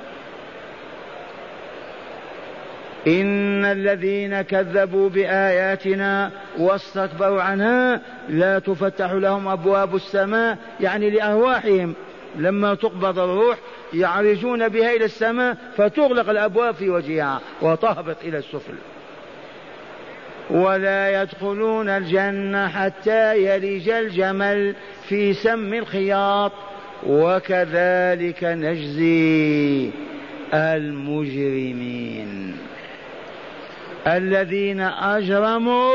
إن 3.06 3.64
الذين 3.64 4.42
كذبوا 4.42 5.08
بآياتنا 5.08 6.30
واستكبروا 6.58 7.42
عنها 7.42 8.00
لا 8.28 8.58
تفتح 8.58 9.12
لهم 9.12 9.48
أبواب 9.48 9.94
السماء 9.94 10.58
يعني 10.80 11.10
لأرواحهم. 11.10 11.94
لما 12.36 12.74
تقبض 12.74 13.18
الروح 13.18 13.58
يعرجون 13.94 14.68
بها 14.68 14.92
إلى 14.92 15.04
السماء 15.04 15.56
فتغلق 15.76 16.30
الأبواب 16.30 16.74
في 16.74 16.90
وجهها 16.90 17.40
وتهبط 17.62 18.16
إلى 18.24 18.38
السفل. 18.38 18.74
ولا 20.50 21.22
يدخلون 21.22 21.88
الجنة 21.88 22.68
حتى 22.68 23.44
يلج 23.44 23.88
الجمل 23.88 24.74
في 25.08 25.34
سم 25.34 25.74
الخياط. 25.74 26.52
وكذلك 27.06 28.44
نجزي 28.44 29.90
المجرمين. 30.54 32.56
الذين 34.16 34.80
أجرموا 34.80 35.92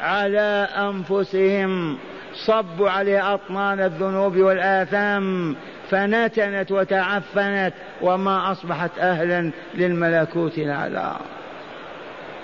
على 0.00 0.68
أنفسهم 0.76 1.98
صبوا 2.34 2.90
عليه 2.90 3.34
أطنان 3.34 3.80
الذنوب 3.80 4.36
والآثام 4.36 5.56
فنتنت 5.90 6.72
وتعفنت 6.72 7.74
وما 8.02 8.52
أصبحت 8.52 8.90
أهلا 8.98 9.50
للملكوت 9.74 10.58
الأعلى. 10.58 11.16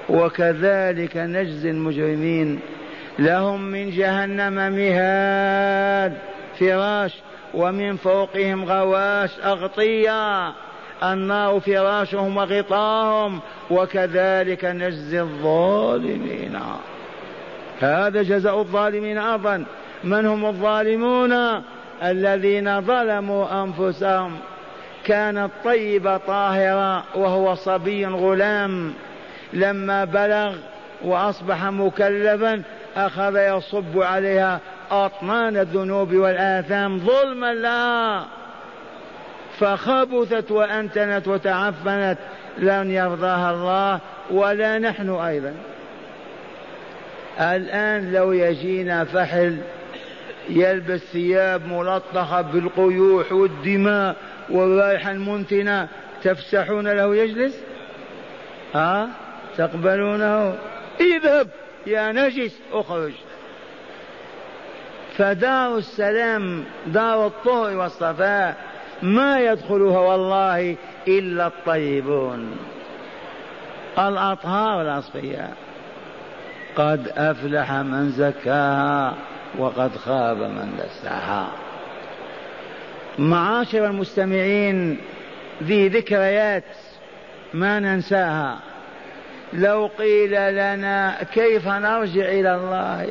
وكذلك 0.09 1.17
نجزي 1.17 1.71
المجرمين. 1.71 2.61
لهم 3.19 3.63
من 3.63 3.91
جهنم 3.91 4.73
مهاد 4.73 6.13
فراش 6.61 7.15
ومن 7.55 7.97
فوقهم 7.97 8.65
غواش 8.65 9.31
أغطية. 9.45 10.53
النار 11.03 11.61
فراشهم 11.61 12.37
وغطاهم 12.37 13.41
وكذلك 13.71 14.65
نجزي 14.65 15.21
الظالمين. 15.21 16.59
هذا 17.81 18.23
جزاء 18.23 18.59
الظالمين 18.59 19.19
أيضا. 19.19 19.65
من 20.05 20.27
هم 20.27 20.47
الظالمون؟ 20.47 21.63
الذين 22.03 22.81
ظلموا 22.81 23.63
أنفسهم. 23.63 24.39
كانت 25.05 25.51
طيبة 25.65 26.17
طاهرة 26.17 27.05
وهو 27.15 27.55
صبي 27.55 28.07
غلام. 28.07 28.93
لما 29.53 30.05
بلغ 30.05 30.55
وأصبح 31.05 31.65
مكلفا 31.65 32.63
أخذ 32.97 33.37
يصب 33.37 34.03
عليها 34.03 34.61
أطنان 34.91 35.57
الذنوب 35.57 36.15
والآثام. 36.15 36.99
ظلما 36.99 37.55
لها 37.55 38.27
فخبثت 39.63 40.51
وأنتنت 40.51 41.29
وتعفنت 41.29 42.19
لن 42.59 42.91
يرضاها 42.91 43.51
الله 43.51 44.01
ولا 44.31 44.79
نحن 44.79 45.11
أيضا. 45.11 45.55
الآن 47.41 48.13
لو 48.13 48.33
يجينا 48.33 49.05
فحل 49.05 49.59
يلبس 50.49 51.01
ثياب 51.01 51.67
ملطخة 51.67 52.41
بالقيوح 52.41 53.33
والدماء 53.33 54.17
والرائحة 54.51 55.11
المنتنة 55.11 55.89
تفسحون 56.23 56.89
له 56.89 57.17
يجلس؟ 57.17 57.61
ها؟ 58.75 59.09
تقبلونه؟ 59.57 60.55
اذهب 61.01 61.49
يا 61.87 62.13
نجس 62.13 62.59
اخرج. 62.73 63.13
فدار 65.17 65.77
السلام 65.77 66.65
دار 66.87 67.27
الطهر 67.27 67.77
والصفاء 67.77 68.72
ما 69.03 69.41
يدخلها 69.41 69.99
والله 69.99 70.77
إلا 71.09 71.47
الطيبون. 71.47 72.57
الأطهار 73.99 74.83
الأصفياء. 74.83 75.53
قد 76.77 77.09
أفلح 77.17 77.73
من 77.73 78.11
زكاها 78.11 79.15
وقد 79.59 79.97
خاب 79.97 80.37
من 80.37 80.73
دساها. 80.79 81.49
معاشر 83.19 83.87
المستمعين 83.87 84.99
ذي 85.63 85.89
ذكريات 85.89 86.65
ما 87.55 87.81
ننساها. 87.81 88.59
لو 89.53 89.91
قيل 89.99 90.31
لنا 90.31 91.23
كيف 91.35 91.69
نرجع 91.69 92.25
إلى 92.25 92.55
الله؟ 92.55 93.09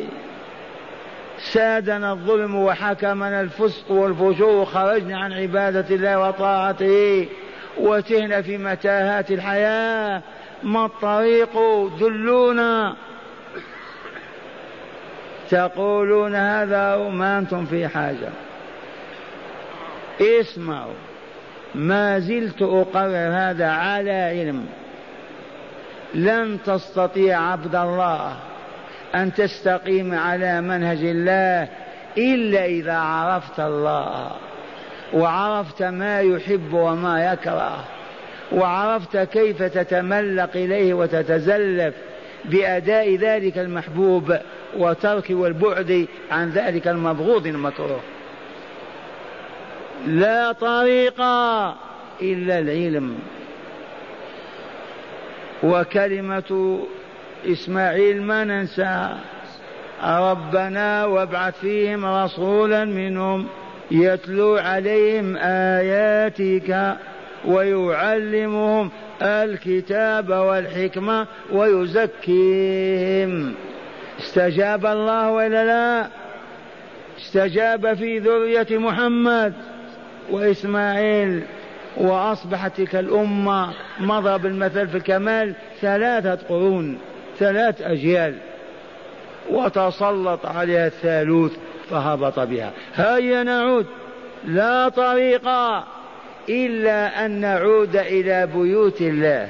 سادنا 1.42 2.12
الظلم 2.12 2.56
وحكمنا 2.56 3.42
الفسق 3.42 3.92
والفجور 3.92 4.56
وخرجنا 4.56 5.20
عن 5.20 5.34
عبادة 5.34 5.96
الله 5.96 6.20
وطاعته 6.20 7.28
وتهنا 7.78 8.42
في 8.42 8.58
متاهات 8.58 9.32
الحياة. 9.32 10.22
ما 10.64 10.86
الطريق؟ 10.86 11.60
دلونا 12.00 12.96
تقولون 15.50 16.36
هذا 16.36 16.96
وما 16.96 17.38
أنتم 17.38 17.66
في 17.66 17.88
حاجة. 17.88 18.30
اسمعوا. 20.22 20.94
ما 21.76 22.20
زلت 22.20 22.62
أقرر 22.62 23.32
هذا 23.34 23.68
على 23.68 24.12
علم. 24.12 24.66
لن 26.14 26.58
تستطيع 26.66 27.52
عبد 27.52 27.76
الله 27.76 28.51
أن 29.16 29.34
تستقيم 29.34 30.14
على 30.14 30.62
منهج 30.62 31.04
الله 31.04 31.68
إلا 32.18 32.66
إذا 32.66 32.94
عرفت 32.94 33.60
الله 33.60 34.32
وعرفت 35.14 35.84
ما 35.84 36.22
يحب 36.22 36.74
وما 36.74 37.34
يكره 37.34 37.84
وعرفت 38.52 39.18
كيف 39.18 39.64
تتملق 39.64 40.50
إليه 40.56 40.94
وتتزلف 40.94 41.96
بأداء 42.46 43.16
ذلك 43.16 43.58
المحبوب 43.58 44.38
وترك 44.78 45.26
والبعد 45.30 46.08
عن 46.32 46.50
ذلك 46.50 46.88
المبغوض 46.88 47.48
المكروه. 47.48 48.00
لا 50.08 50.52
طريق 50.52 51.22
إلا 52.22 52.60
العلم 52.60 53.20
وكلمة 55.64 56.80
إسماعيل 57.46 58.22
ما 58.22 58.44
ننساها 58.44 59.20
ربنا 60.04 61.06
وابعث 61.06 61.60
فيهم 61.60 62.06
رسولا 62.06 62.86
منهم 62.86 63.48
يتلو 63.92 64.58
عليهم 64.58 65.38
آياتك 65.38 66.98
ويعلمهم 67.46 68.92
الكتاب 69.22 70.30
والحكمة 70.30 71.28
ويزكيهم. 71.52 73.54
استجاب 74.20 74.86
الله 74.86 75.32
ولا 75.32 75.66
لا؟ 75.66 76.08
استجاب 77.18 77.94
في 77.94 78.20
ذرية 78.20 78.78
محمد 78.78 79.54
وإسماعيل. 80.32 81.44
وأصبحت 81.98 82.78
تلك 82.78 82.96
الأمة 82.96 83.70
مضى 84.00 84.38
بالمثل 84.38 84.88
في 84.88 84.98
الكمال 84.98 85.54
ثلاثة 85.82 86.48
قرون. 86.50 86.98
ثلاث 87.42 87.82
أجيال 87.82 88.36
وتسلط 89.50 90.46
عليها 90.46 90.88
الثالوث 90.88 91.52
فهبط 91.90 92.40
بها. 92.40 92.72
هيا 92.96 93.44
نعود. 93.44 93.86
لا 94.46 94.90
طريق 94.90 95.48
إلا 96.50 97.26
أن 97.26 97.32
نعود 97.32 97.96
إلى 97.96 98.48
بيوت 98.48 99.02
الله 99.02 99.50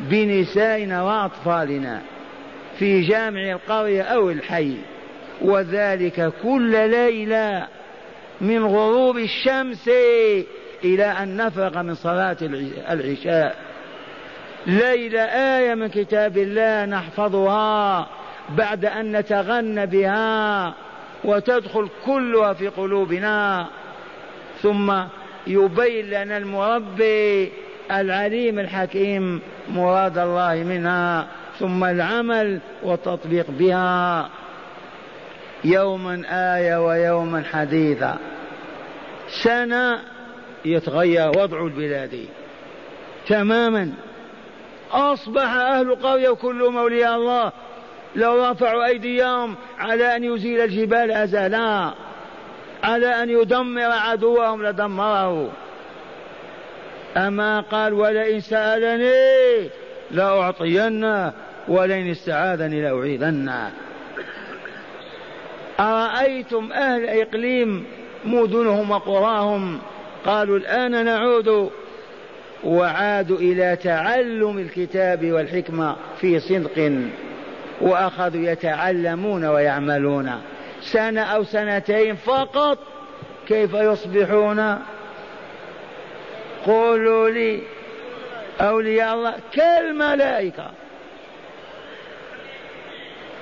بنسائنا 0.00 1.02
وأطفالنا 1.02 2.02
في 2.78 3.00
جامع 3.00 3.52
القرية 3.52 4.02
أو 4.02 4.30
الحي 4.30 4.76
وذلك 5.42 6.32
كل 6.42 6.90
ليلة 6.90 7.66
من 8.40 8.64
غروب 8.64 9.18
الشمس 9.18 9.88
إلى 10.84 11.04
أن 11.04 11.36
نفرغ 11.36 11.82
من 11.82 11.94
صلاة 11.94 12.36
العشاء. 12.90 13.69
ليلة 14.66 15.20
آية 15.22 15.74
من 15.74 15.88
كتاب 15.88 16.38
الله 16.38 16.84
نحفظها 16.84 18.06
بعد 18.56 18.84
أن 18.84 19.16
نتغنى 19.16 19.86
بها 19.86 20.74
وتدخل 21.24 21.88
كلها 22.06 22.52
في 22.52 22.68
قلوبنا. 22.68 23.66
ثم 24.62 24.92
يبين 25.46 26.10
لنا 26.10 26.36
المربي 26.36 27.52
العليم 27.90 28.58
الحكيم 28.58 29.40
مراد 29.68 30.18
الله 30.18 30.54
منها 30.54 31.26
ثم 31.58 31.84
العمل 31.84 32.60
والتطبيق 32.82 33.46
بها. 33.50 34.28
يوما 35.64 36.22
آية 36.56 36.86
ويوما 36.86 37.44
حديثا. 37.52 38.18
سنة 39.42 39.98
يتغير 40.64 41.28
وضع 41.28 41.64
البلاد 41.64 42.24
تماما. 43.26 43.92
أصبح 44.92 45.52
أهل 45.54 45.94
قرية 45.94 46.30
كلهم 46.30 46.76
أولياء 46.76 47.16
الله. 47.16 47.52
لو 48.16 48.50
رفعوا 48.50 48.86
أيديهم 48.86 49.56
على 49.78 50.16
أن 50.16 50.24
يزيل 50.24 50.60
الجبال 50.60 51.10
أزالا. 51.10 51.94
على 52.82 53.22
أن 53.22 53.30
يدمر 53.30 53.90
عدوهم 53.90 54.66
لدمره. 54.66 55.50
أما 57.16 57.60
قال 57.60 57.92
ولئن 57.92 58.40
سألني 58.40 59.70
لأعطينه 60.10 61.32
ولئن 61.68 62.10
استعاذني 62.10 62.82
لأعيذنه. 62.82 63.72
أرأيتم 65.80 66.72
أهل 66.72 67.08
إقليم 67.08 67.86
مدنهم 68.24 68.90
وقراهم؟ 68.90 69.78
قالوا 70.26 70.58
الآن 70.58 71.04
نعود 71.04 71.70
وعادوا 72.64 73.38
إلى 73.38 73.76
تعلم 73.76 74.58
الكتاب 74.58 75.32
والحكمة 75.32 75.96
في 76.20 76.40
صدق 76.40 76.92
وأخذوا 77.80 78.50
يتعلمون 78.50 79.44
ويعملون 79.44 80.40
سنة 80.80 81.20
أو 81.20 81.44
سنتين 81.44 82.14
فقط. 82.14 82.78
كيف 83.48 83.74
يصبحون؟ 83.74 84.78
قولوا 86.66 87.30
لي 87.30 87.62
أولياء 88.60 89.14
الله 89.14 89.34
كالملائكة. 89.52 90.70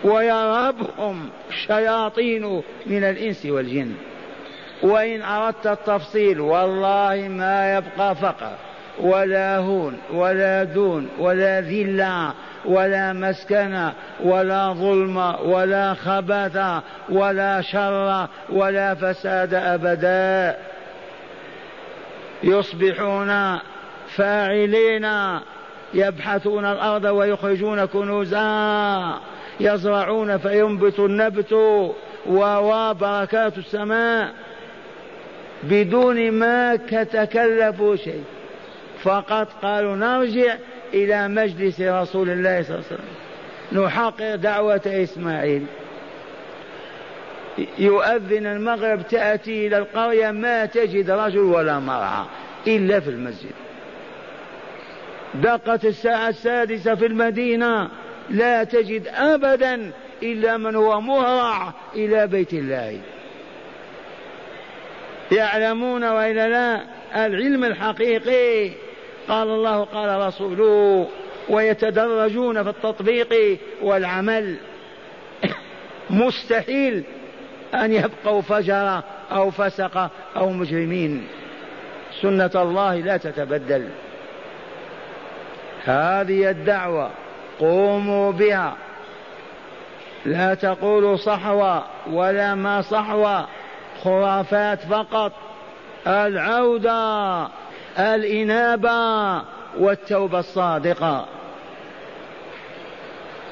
ويرهبهم 0.05 1.31
شياطين 1.67 2.63
من 2.87 3.05
الإنس 3.05 3.47
والجن. 3.47 3.95
وإن 4.83 5.23
أردت 5.23 5.67
التفصيل 5.67 6.41
والله 6.41 7.29
ما 7.29 7.77
يبقى 7.77 8.15
فقر. 8.15 8.68
ولا 9.01 9.57
هون 9.57 9.99
ولا 10.13 10.65
دون 10.65 11.09
ولا 11.19 11.61
ذلة 11.61 12.33
ولا 12.65 13.13
مسكنة 13.13 13.93
ولا 14.25 14.73
ظلم 14.73 15.17
ولا 15.45 15.95
خبث 15.95 16.59
ولا 17.09 17.61
شر 17.61 18.29
ولا 18.53 18.95
فساد 18.95 19.55
أبدا. 19.55 20.57
يصبحون 22.43 23.59
فاعلين 24.17 25.09
يبحثون 25.95 26.65
الأرض 26.65 27.05
ويخرجون 27.05 27.85
كنوزا. 27.85 29.15
يزرعون 29.61 30.37
فينبت 30.39 30.99
النبت 30.99 31.53
وبركات 32.27 33.59
السماء 33.59 34.33
بدون 35.63 36.31
ما 36.31 36.77
تكلفوا 36.77 37.97
شيء. 37.97 38.25
فقط 39.03 39.49
قالوا 39.63 39.97
نرجع 39.97 40.57
إلى 40.95 41.29
مجلس 41.29 41.81
رسول 41.81 42.31
الله 42.31 42.63
صلى 42.63 42.75
الله 42.75 42.85
عليه 42.91 42.95
وسلم. 42.95 43.85
نحقق 43.85 44.35
دعوة 44.35 44.83
إسماعيل. 44.87 45.67
يؤذن 47.79 48.47
المغرب 48.47 49.09
تأتي 49.09 49.67
إلى 49.67 49.79
القرية 49.79 50.31
ما 50.31 50.67
تجد 50.67 51.11
رجل 51.11 51.39
ولا 51.39 51.79
مرأة 51.79 52.27
إلا 52.67 53.01
في 53.01 53.11
المسجد. 53.11 53.53
دقت 55.35 55.85
الساعة 55.85 56.29
السادسة 56.29 56.95
في 56.95 57.07
المدينة 57.07 57.89
لا 58.31 58.65
تجد 58.65 59.09
أبدا 59.09 59.91
إلا 60.23 60.57
من 60.57 60.75
هو 60.75 61.01
مهرع 61.01 61.73
إلى 61.95 62.27
بيت 62.27 62.53
الله. 62.53 63.01
يعلمون 65.33 66.05
وإلا 66.05 66.49
لا 66.49 66.83
العلم 67.27 67.65
الحقيقي 67.65 68.71
قال 69.29 69.49
الله 69.49 69.85
قال 69.85 70.27
رسوله 70.27 71.07
ويتدرجون 71.49 72.63
في 72.63 72.71
التطبيق 72.71 73.59
والعمل. 73.83 74.57
مستحيل 76.11 77.05
أن 77.75 77.93
يبقوا 77.93 78.43
فجرة 78.43 79.05
أو 79.33 79.51
فسقة 79.51 80.11
أو 80.37 80.51
مجرمين. 80.51 81.27
سنة 82.23 82.51
الله 82.55 82.97
لا 82.97 83.17
تتبدل. 83.17 83.89
هذه 85.85 86.51
الدعوة 86.51 87.11
قوموا 87.61 88.33
بها. 88.33 88.77
لا 90.27 90.55
تقولوا 90.55 91.17
صحوة 91.17 91.85
ولا 92.11 92.55
ما 92.55 92.83
صحوة 92.83 93.47
خرافات 94.03 94.81
فقط. 94.81 95.33
العودة 96.07 97.49
الإنابة 97.99 99.43
والتوبة 99.79 100.39
الصادقة. 100.39 101.29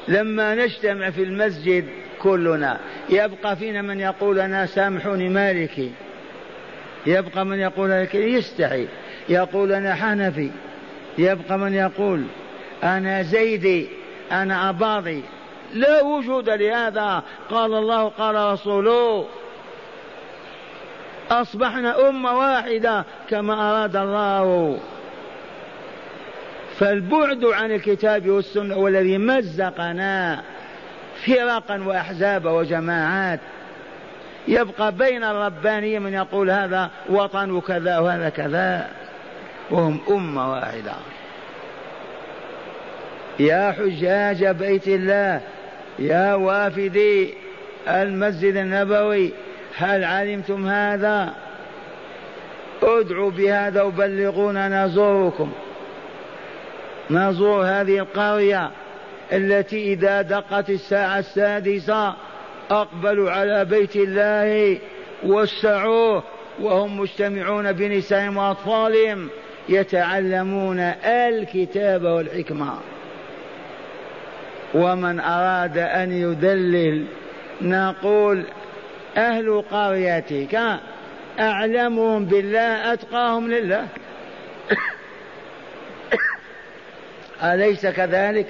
لما 0.09 0.55
نجتمع 0.55 1.11
في 1.11 1.23
المسجد 1.23 1.89
كلنا 2.19 2.79
يبقى 3.09 3.57
فينا 3.57 3.83
من 3.83 4.01
يقول 4.01 4.41
أنا 4.41 4.67
سامحوني 4.67 5.29
مالكي. 5.29 5.93
يبقى 7.07 7.47
من 7.47 7.59
يقول 7.59 8.09
يستحي. 8.15 8.87
يقول 9.29 9.73
أنا 9.73 9.95
حنفي. 9.95 10.51
يبقى 11.19 11.59
من 11.59 11.75
يقول 11.75 12.23
أنا 12.85 13.23
زيدي 13.23 13.89
أنا 14.33 14.71
أباضي. 14.71 15.23
لا 15.75 16.03
وجود 16.03 16.51
لهذا. 16.51 17.23
قال 17.51 17.75
الله 17.75 18.09
قال 18.09 18.53
رسوله 18.53 19.27
أصبحنا 21.31 22.09
أمة 22.09 22.39
واحدة 22.39 23.05
كما 23.31 23.71
أراد 23.71 23.97
الله. 23.97 24.79
فالبعد 26.79 27.45
عن 27.45 27.73
الكتاب 27.73 28.29
والسنة 28.29 28.75
هو 28.75 28.89
الذي 28.89 29.19
مزقنا 29.19 30.43
فرقا 31.27 31.83
وأحزاب 31.87 32.45
وجماعات. 32.45 33.41
يبقى 34.49 34.93
بين 34.93 35.25
الربانية 35.25 35.99
من 35.99 36.15
يقول 36.15 36.51
هذا 36.51 36.91
وطن 37.09 37.61
كذا 37.61 37.99
وهذا 37.99 38.29
كذا. 38.29 38.89
وهم 39.71 40.01
أمة 40.11 40.53
واحدة. 40.53 40.93
يا 43.41 43.73
حجاج 43.73 44.47
بيت 44.47 44.89
الله 44.89 45.41
يا 45.99 46.35
وافدي 46.35 47.35
المسجد 47.89 48.57
النبوي 48.57 49.33
هل 49.79 50.05
علمتم 50.05 50.67
هذا؟ 50.67 51.35
ادعوا 52.83 53.31
بهذا 53.31 53.83
وبلغونا 53.83 54.85
نزوركم. 54.85 55.53
نزور 57.11 57.65
هذه 57.65 57.99
القرية 57.99 58.71
التي 59.33 59.93
إذا 59.93 60.23
دقت 60.23 60.71
الساعة 60.71 61.19
السادسة 61.19 62.15
أقبلوا 62.71 63.31
على 63.31 63.65
بيت 63.65 63.97
الله 63.97 64.79
وسعوه 65.25 66.23
وهم 66.61 67.01
مجتمعون 67.01 67.73
بنسائهم 67.73 68.37
وأطفالهم 68.37 69.29
يتعلمون 69.69 70.81
الكتاب 71.05 72.03
والحكمة. 72.05 72.75
ومن 74.75 75.21
أراد 75.21 75.79
أن 75.79 76.13
يدلل 76.13 77.05
نقول 77.63 78.45
أهل 79.17 79.63
قريتك 79.71 80.61
أعلمهم 81.39 82.25
بالله 82.25 82.93
أتقاهم 82.93 83.51
لله. 83.51 83.89
أليس 87.53 87.87
كذلك؟ 87.87 88.47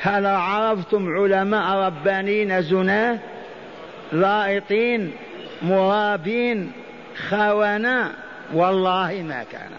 هل 0.00 0.26
عرفتم 0.26 1.16
علماء 1.16 1.76
ربانين 1.76 2.62
زناه 2.62 3.18
لائطين 4.12 5.12
مرابين 5.62 6.72
خونة 7.28 8.10
والله 8.54 9.24
ما 9.28 9.44
كان. 9.52 9.70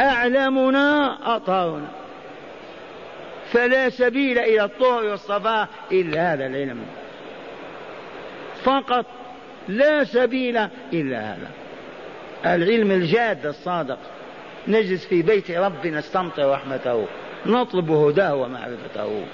أعلمنا 0.00 1.18
أطهرنا 1.36 1.88
فلا 3.52 3.90
سبيل 3.90 4.38
إلى 4.38 4.64
الطهر 4.64 5.04
والصفاء 5.04 5.68
إلا 5.92 6.32
هذا 6.32 6.46
العلم. 6.46 6.86
فقط 8.66 9.06
لا 9.68 10.04
سبيل 10.04 10.56
إلا 10.92 11.20
هذا. 11.20 11.50
العلم 12.46 12.90
الجاد 12.90 13.46
الصادق. 13.46 13.98
نجلس 14.68 15.06
في 15.06 15.22
بيت 15.22 15.50
ربنا 15.50 15.98
نستمطر 15.98 16.52
رحمته 16.52 17.06
نطلب 17.46 17.90
هداه 17.90 18.34
ومعرفته. 18.34 19.24